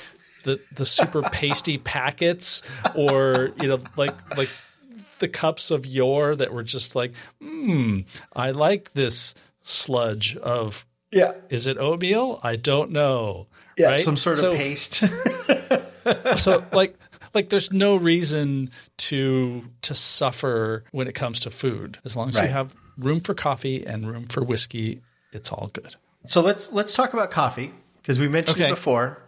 [0.45, 2.63] the the super pasty packets
[2.95, 4.51] or you know like like
[5.19, 8.01] the cups of yore that were just like, hmm,
[8.35, 11.33] I like this sludge of yeah.
[11.49, 12.39] Is it oatmeal?
[12.43, 13.49] I don't know.
[13.81, 14.01] Yeah, right?
[14.01, 14.95] some sort so, of paste.
[16.39, 16.97] so like
[17.35, 22.37] like there's no reason to to suffer when it comes to food as long as
[22.37, 22.45] right.
[22.45, 25.01] you have room for coffee and room for whiskey
[25.33, 28.67] it's all good So let's let's talk about coffee because we mentioned Okay.
[28.67, 29.23] it before,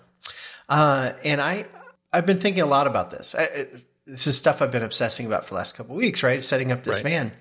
[0.68, 1.66] uh, and I
[2.12, 3.34] I've been thinking a lot about this.
[3.34, 3.76] I, it,
[4.06, 6.42] this is stuff I've been obsessing about for the last couple of weeks, right?
[6.42, 7.12] Setting up this Right.
[7.12, 7.32] van,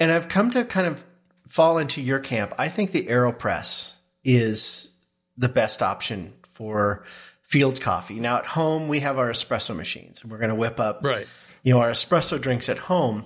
[0.00, 1.04] and I've come to kind of
[1.46, 2.54] fall into your camp.
[2.58, 4.92] I think the Aeropress is
[5.36, 7.04] the best option for
[7.42, 8.20] Fields coffee.
[8.20, 11.26] Now at home we have our espresso machines, and we're going to whip up Right.
[11.62, 13.24] you know our espresso drinks at home.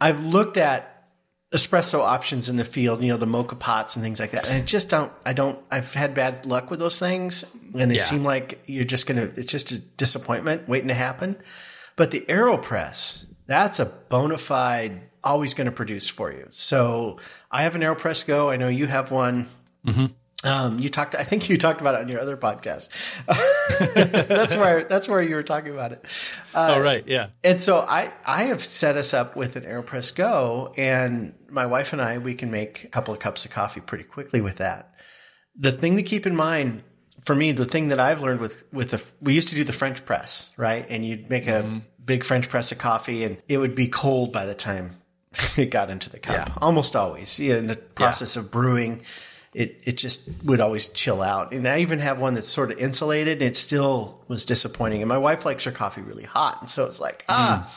[0.00, 1.04] I've looked at
[1.52, 4.44] espresso options in the field, you know, the moka pots and things like that.
[4.48, 7.44] And I just don't, I don't, I've had bad luck with those things
[7.74, 8.02] and they Yeah.
[8.02, 11.36] seem like you're just going to, it's just a disappointment waiting to happen.
[11.96, 16.46] But the AeroPress, that's a bona fide, always going to produce for you.
[16.50, 17.18] So
[17.50, 18.50] I have an AeroPress Go.
[18.50, 19.48] I know you have one.
[19.86, 20.06] Mm-hmm.
[20.44, 22.90] Um, you talked, I think you talked about it on your other podcast.
[24.28, 26.04] that's where, that's where you were talking about it.
[26.54, 27.02] oh, right.
[27.06, 27.30] Yeah.
[27.42, 31.92] And so I, I have set us up with an AeroPress Go, and my wife
[31.92, 34.94] and I, we can make a couple of cups of coffee pretty quickly with that.
[35.56, 36.84] The thing to keep in mind
[37.24, 39.72] for me, the thing that I've learned with, with the, we used to do the
[39.72, 40.86] French press, right?
[40.88, 44.46] And you'd make a big French press of coffee and it would be cold by
[44.46, 45.02] the time
[45.58, 46.48] it got into the cup.
[46.48, 46.54] Yeah.
[46.62, 47.38] Almost always.
[47.38, 47.56] Yeah.
[47.56, 49.02] In the process of brewing,
[49.54, 51.52] it, it just would always chill out.
[51.52, 55.02] And I even have one that's sort of insulated and it still was disappointing.
[55.02, 56.58] And my wife likes her coffee really hot.
[56.60, 57.72] And so it's like, ah.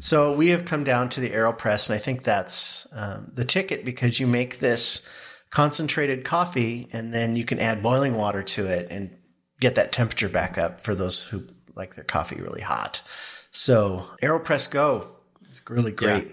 [0.00, 1.90] So we have come down to the AeroPress.
[1.90, 5.06] And I think that's um, the ticket because you make this
[5.50, 9.16] concentrated coffee and then you can add boiling water to it and
[9.58, 11.42] get that temperature back up for those who
[11.74, 13.02] like their coffee really hot.
[13.50, 15.08] So AeroPress Go
[15.50, 16.26] is really great.
[16.26, 16.32] Yeah.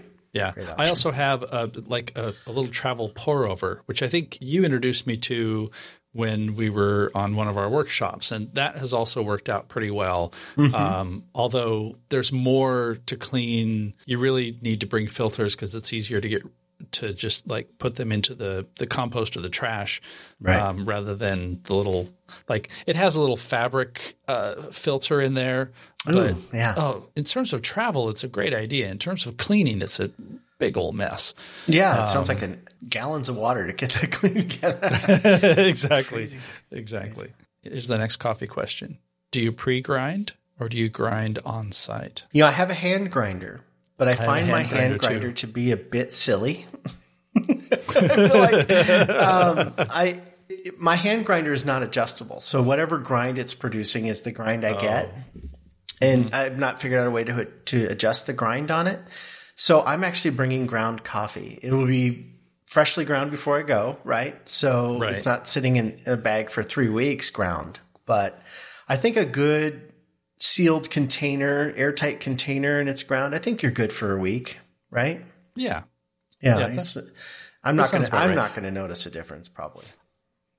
[0.76, 4.64] I also have a, like a, a little travel pour over, which I think you
[4.64, 5.70] introduced me to
[6.12, 8.30] when we were on one of our workshops.
[8.30, 10.32] And that has also worked out pretty well.
[10.74, 16.20] Um, although there's more to clean, you really need to bring filters because it's easier
[16.20, 16.42] to get
[16.92, 20.00] to just like put them into the, the compost or the trash
[20.40, 20.58] Right.
[20.60, 22.08] um, rather than the little
[22.48, 25.70] like it has a little fabric uh, filter in there.
[26.06, 26.74] But Ooh, yeah.
[26.76, 28.90] oh, in terms of travel, it's a great idea.
[28.90, 30.10] In terms of cleaning, it's a
[30.58, 31.34] big old mess.
[31.66, 32.56] Yeah, it sounds like a,
[32.88, 34.78] gallons of water to get that clean again.
[35.68, 36.28] exactly.
[36.70, 37.32] Exactly.
[37.62, 38.98] Here's the next coffee question.
[39.30, 42.26] Do you pre-grind or do you grind on site?
[42.32, 43.62] you know, I have a hand grinder,
[43.96, 46.66] but I, find my hand grinder, grinder to be a bit silly.
[47.36, 47.40] I
[48.68, 48.70] like
[49.10, 50.20] um, I
[50.78, 54.78] my hand grinder is not adjustable, so whatever grind it's producing is the grind I
[54.80, 55.12] get,
[56.00, 59.00] and I've not figured out a way to to adjust the grind on it.
[59.56, 61.58] So I'm actually bringing ground coffee.
[61.62, 62.34] It will be
[62.66, 64.36] freshly ground before I go, right?
[64.48, 65.14] So Right.
[65.14, 67.78] it's not sitting in a bag for three weeks ground.
[68.04, 68.42] But
[68.88, 69.93] I think a good
[70.44, 73.34] sealed container, airtight container, and it's ground.
[73.34, 74.58] I think you're good for a week,
[74.90, 75.24] right?
[75.56, 75.84] Yeah.
[76.40, 76.80] Yeah, Yeah,
[77.62, 78.08] I'm not gonna.
[78.12, 78.34] I'm right.
[78.34, 79.86] not gonna notice a difference probably.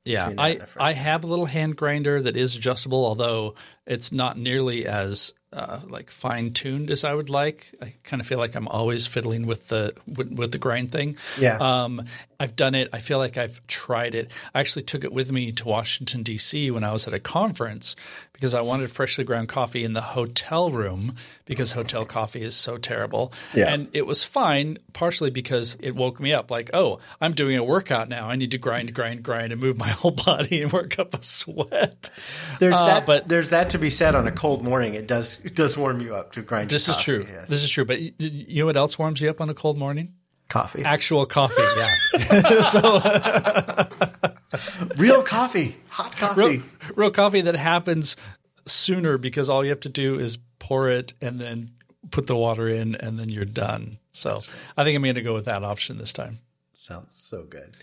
[0.03, 3.53] Yeah, I and a fresh I have a little hand grinder that is adjustable, although
[3.85, 7.73] it's not nearly as uh, like fine tuned as I would like.
[7.81, 11.17] I kind of feel like I'm always fiddling with the with, with the grind thing.
[11.39, 11.57] Yeah.
[11.59, 12.03] Um,
[12.39, 12.89] I've done it.
[12.91, 14.31] I feel like I've tried it.
[14.53, 16.69] I actually took it with me to Washington D.C.
[16.71, 17.95] when I was at a conference
[18.33, 22.77] because I wanted freshly ground coffee in the hotel room because hotel coffee is so
[22.77, 23.31] terrible.
[23.53, 23.73] Yeah.
[23.73, 26.51] And it was fine, partially because it woke me up.
[26.51, 28.27] Like, oh, I'm doing a workout now.
[28.29, 31.23] I need to grind, grind, grind, and move my whole body and work up a
[31.23, 32.09] sweat.
[32.59, 34.95] There's Uh, that, but- there's that to be said on a cold morning.
[34.95, 36.69] It does it does warm you up to grind.
[36.69, 37.25] This is true.
[37.29, 37.47] yes.
[37.47, 37.85] This is true.
[37.85, 40.13] But y- y- you know what else warms you up on a cold morning?
[40.49, 41.55] coffee, Actual coffee.
[41.77, 42.61] Yeah.
[42.61, 42.99] so
[44.97, 46.39] real coffee, hot coffee.
[46.41, 46.61] real,
[46.95, 48.15] real coffee that happens
[48.67, 51.71] sooner because all you have to do is pour it and then
[52.11, 53.97] put the water in and then you're done.
[54.13, 54.39] So
[54.77, 56.39] I think I'm going to go with that option this time.
[56.73, 57.75] Sounds so good.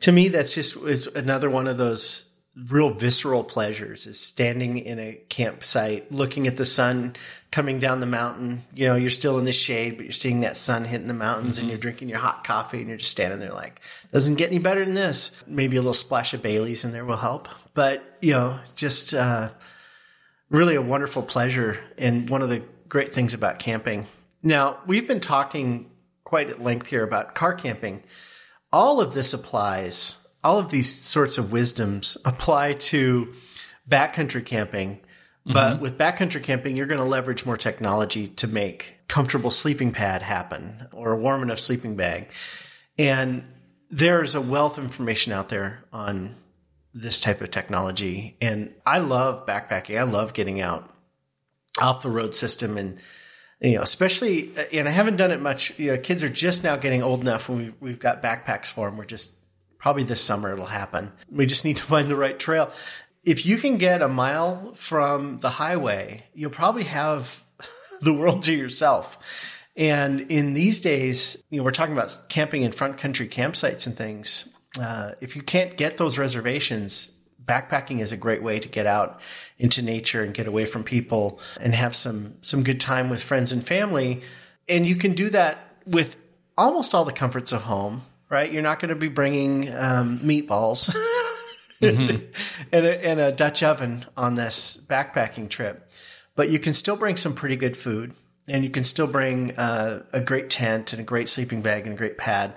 [0.00, 4.98] To me, that's just it's another one of those real visceral pleasures is standing in
[4.98, 7.14] a campsite, looking at the sun
[7.50, 8.62] coming down the mountain.
[8.74, 11.58] You know, you're still in the shade, but you're seeing that sun hitting the mountains
[11.58, 13.80] and you're drinking your hot coffee and you're just standing there like,
[14.10, 15.32] doesn't get any better than this.
[15.46, 17.48] Maybe a little splash of Bailey's in there will help.
[17.74, 19.50] But, you know, just uh,
[20.48, 24.06] really a wonderful pleasure and one of the great things about camping.
[24.42, 25.90] Now, we've been talking
[26.24, 28.02] quite at length here about car camping.
[28.72, 33.34] All of this applies, all of these sorts of wisdoms apply to
[33.88, 35.00] backcountry camping.
[35.44, 35.82] But mm-hmm.
[35.82, 40.88] with backcountry camping, you're going to leverage more technology to make comfortable sleeping pad happen
[40.92, 42.28] or a warm enough sleeping bag.
[42.98, 43.44] And
[43.88, 46.34] there's a wealth of information out there on
[46.92, 48.36] this type of technology.
[48.40, 49.98] And I love backpacking.
[49.98, 50.92] I love getting out
[51.80, 53.00] off the road system and
[53.60, 55.78] you know, especially, uh, and I haven't done it much.
[55.78, 58.88] You know, kids are just now getting old enough when we, we've got backpacks for
[58.88, 58.98] them.
[58.98, 59.32] We're just
[59.86, 61.12] probably this summer it'll happen.
[61.30, 62.72] We just need to find the right trail.
[63.22, 67.44] If you can get a mile from the highway, you'll probably have
[68.00, 69.16] the world to yourself.
[69.76, 73.94] And in these days, you know, we're talking about camping in front country campsites and
[73.94, 74.52] things.
[74.76, 77.12] Uh, if you can't get those reservations,
[77.44, 79.20] backpacking is a great way to get out
[79.56, 83.52] into nature and get away from people and have some some good time with friends
[83.52, 84.22] and family.
[84.68, 86.16] And you can do that with
[86.58, 88.50] almost all the comforts of home, right?
[88.50, 90.94] You're not going to be bringing um, meatballs
[91.80, 92.24] mm-hmm.
[92.72, 95.90] and, a, and a Dutch oven on this backpacking trip,
[96.34, 98.14] but you can still bring some pretty good food.
[98.48, 101.94] And you can still bring uh, a great tent and a great sleeping bag and
[101.94, 102.54] a great pad.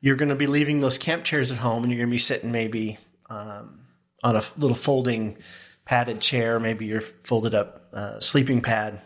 [0.00, 2.18] You're going to be leaving those camp chairs at home, and you're going to be
[2.18, 2.96] sitting maybe
[3.28, 3.80] um,
[4.22, 5.36] on a little folding
[5.84, 9.00] padded chair, maybe your folded up uh, sleeping pad.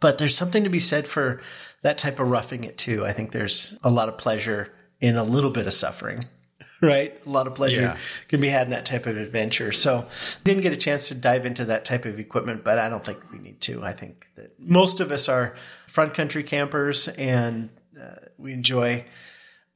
[0.00, 1.40] But there's something to be said for
[1.82, 3.06] that type of roughing it too.
[3.06, 6.24] I think there's a lot of pleasure in a little bit of suffering,
[6.82, 7.20] right?
[7.26, 7.96] A lot of pleasure yeah.
[8.28, 9.72] can be had in that type of adventure.
[9.72, 10.06] So
[10.44, 13.18] didn't get a chance to dive into that type of equipment, but I don't think
[13.32, 13.84] we need to.
[13.84, 15.54] I think that most of us are
[15.86, 17.70] front country campers and
[18.00, 19.04] uh, we enjoy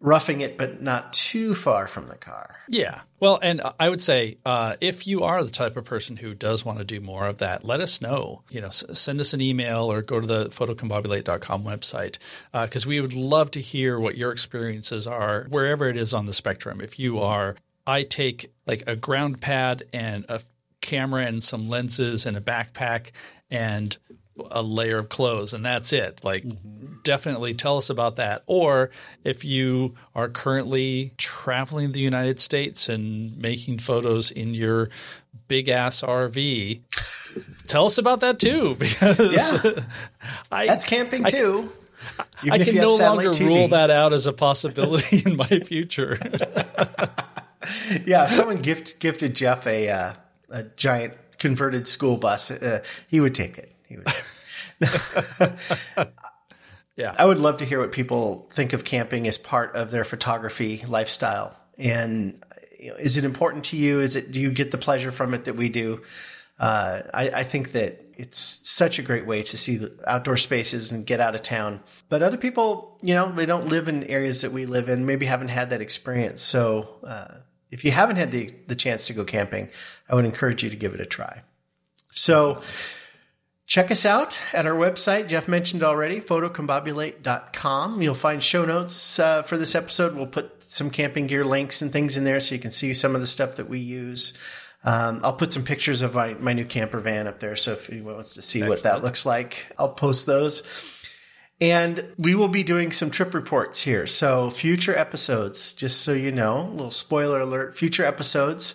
[0.01, 2.57] roughing it, but not too far from the car.
[2.69, 3.01] Yeah.
[3.21, 6.65] Well, and I would say uh, if you are the type of person who does
[6.65, 8.43] want to do more of that, let us know.
[8.49, 12.17] You know, s- send us an email or go to the photocombobulate.com website
[12.53, 16.25] because uh, we would love to hear what your experiences are wherever it is on
[16.25, 16.81] the spectrum.
[16.81, 20.41] If you are, I take like a ground pad and a
[20.81, 23.11] camera and some lenses and a backpack
[23.51, 23.97] and–
[24.51, 26.25] a layer of clothes and that's it.
[26.25, 26.97] Like, mm-hmm.
[27.03, 28.43] definitely tell us about that.
[28.47, 28.91] Or
[29.25, 34.89] if you are currently traveling the United States and making photos in your
[35.49, 36.81] big ass RV,
[37.67, 38.77] tell us about that too.
[38.79, 39.85] Because yeah.
[40.53, 41.71] I, that's camping too.
[42.45, 43.47] I, I can no longer TV.
[43.47, 46.19] rule that out as a possibility in my future.
[48.07, 50.13] yeah, if someone gift, gifted Jeff a uh,
[50.49, 53.70] a giant converted school bus, uh, he would take it.
[53.91, 54.07] He would.
[56.97, 57.15] yeah.
[57.19, 60.83] I would love to hear what people think of camping as part of their photography
[60.87, 61.57] lifestyle.
[61.77, 62.43] And
[62.79, 64.01] you know, is it important to you?
[64.01, 66.03] Is it do you get the pleasure from it that we do?
[66.59, 70.93] Uh, I, I, think that it's such a great way to see the outdoor spaces
[70.93, 71.81] and get out of town.
[72.11, 75.25] But other people, you know, they don't live in areas that we live in, maybe
[75.25, 76.43] haven't had that experience.
[76.43, 77.37] So uh,
[77.71, 79.71] if you haven't had the, the chance to go camping,
[80.07, 81.41] I would encourage you to give it a try.
[82.13, 82.61] So.
[83.71, 85.29] Check us out at our website.
[85.29, 88.03] Jeff mentioned already, photocombobulate.com.
[88.03, 90.17] You'll find show notes uh, for this episode.
[90.17, 93.15] We'll put some camping gear links and things in there so you can see some
[93.15, 94.35] of the stuff that we use.
[94.83, 97.55] Um, I'll put some pictures of my, my new camper van up there.
[97.55, 98.71] So if anyone wants to see Excellent.
[98.71, 100.65] what that looks like, I'll post those.
[101.61, 104.09] And we will be doing some trip reports here.
[104.09, 108.75] So future episodes, just so you know, a little spoiler alert, future episodes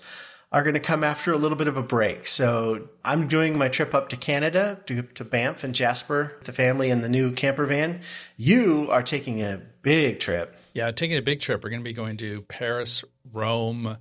[0.56, 2.26] are going to come after a little bit of a break.
[2.26, 6.90] So I'm doing my trip up to Canada to, to Banff and Jasper, the family
[6.90, 8.00] in the new camper van.
[8.38, 10.56] You are taking a big trip.
[10.74, 11.62] Yeah, taking a big trip.
[11.62, 13.04] We're going to be going to Paris,
[13.34, 13.98] Rome,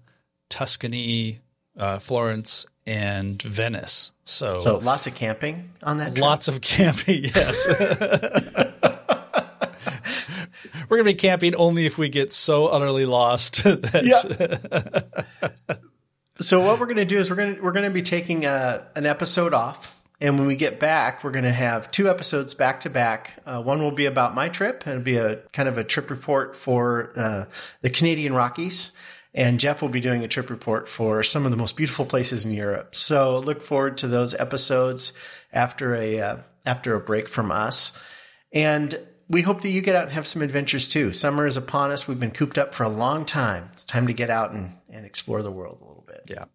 [0.49, 1.41] Tuscany,
[1.77, 4.13] uh, Florence, and Venice.
[4.23, 6.15] So, so lots of camping on that.
[6.15, 6.21] Trip?
[6.21, 7.25] Lots of camping.
[7.35, 7.67] Yes.
[10.89, 14.05] We're going to be camping only if we get so utterly lost that.
[15.69, 15.77] Yeah.
[16.41, 18.45] So what we're going to do is we're going to we're going to be taking
[18.45, 22.11] a, uh, an episode off, and when we get back, we're going to have two
[22.11, 23.41] episodes back to back.
[23.47, 26.11] Uh, one will be about my trip, and it'll be a kind of a trip
[26.11, 27.45] report for uh,
[27.83, 28.91] the Canadian Rockies.
[29.33, 32.45] And Jeff will be doing a trip report for some of the most beautiful places
[32.45, 32.97] in Europe.
[32.97, 35.13] So look forward to those episodes
[35.53, 36.37] after a uh,
[36.67, 37.97] after a break from us.
[38.53, 38.99] And
[39.29, 41.13] we hope that you get out and have some adventures too.
[41.13, 42.09] Summer is upon us.
[42.09, 43.71] We've been cooped up for a long time.
[43.73, 46.04] It's time to get out and, and explore the world a little.
[46.27, 46.47] Yeah.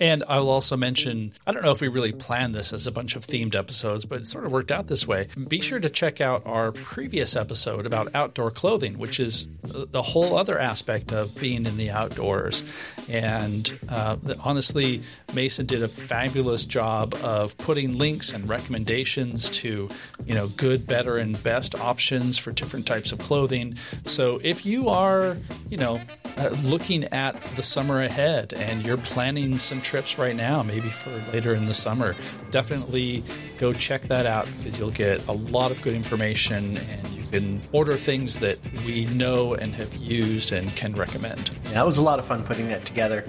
[0.00, 3.16] And I'll also mention I don't know if we really planned this as a bunch
[3.16, 5.28] of themed episodes, but it sort of worked out this way.
[5.48, 10.36] Be sure to check out our previous episode about outdoor clothing, which is the whole
[10.36, 12.62] other aspect of being in the outdoors.
[13.08, 15.02] And uh, honestly,
[15.34, 19.88] Mason did a fabulous job of putting links and recommendations to,
[20.24, 23.76] you know, good, better, and best options for different types of clothing.
[24.04, 25.36] So if you are,
[25.68, 26.00] you know,
[26.38, 31.08] uh, looking at the summer ahead and you're planning some trips right now, maybe for
[31.32, 32.14] later in the summer,
[32.50, 33.24] definitely
[33.58, 37.58] go check that out because you'll get a lot of good information and you can
[37.72, 41.50] order things that we know and have used and can recommend.
[41.64, 43.24] Yeah, that was a lot of fun putting that together.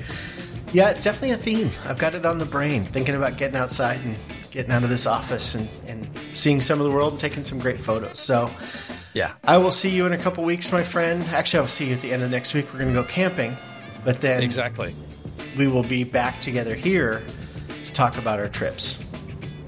[0.74, 1.70] Yeah, it's definitely a theme.
[1.86, 4.18] I've got it on the brain, thinking about getting outside and
[4.52, 7.58] getting out of this office and, and seeing some of the world and taking some
[7.58, 8.20] great photos.
[8.20, 8.50] So,
[9.14, 9.32] yeah.
[9.46, 11.24] I will see you in a couple weeks, my friend.
[11.30, 12.66] Actually, I will see you at the end of next week.
[12.74, 13.56] We're going to go camping.
[14.04, 14.94] But then Exactly.
[15.58, 17.24] We will be back together here
[17.86, 19.04] to talk about our trips.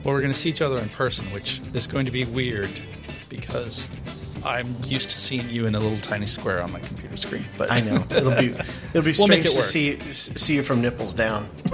[0.03, 2.69] Well, we're going to see each other in person, which is going to be weird
[3.29, 3.89] because
[4.45, 7.45] I'm used to seeing you in a little tiny square on my computer screen.
[7.57, 8.47] But I know it'll be
[8.93, 9.65] it'll be We'll make strange it to work.
[9.65, 11.47] see see you from nipples down.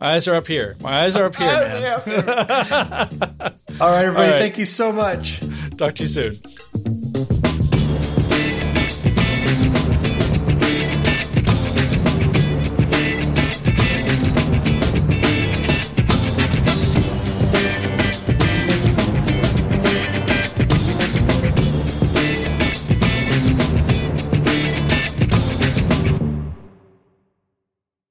[0.00, 0.76] my eyes are up here.
[0.80, 1.84] My eyes are up here, man.
[3.78, 4.26] All right, everybody.
[4.26, 4.38] All right.
[4.40, 5.40] Thank you so much.
[5.76, 6.32] Talk to you soon.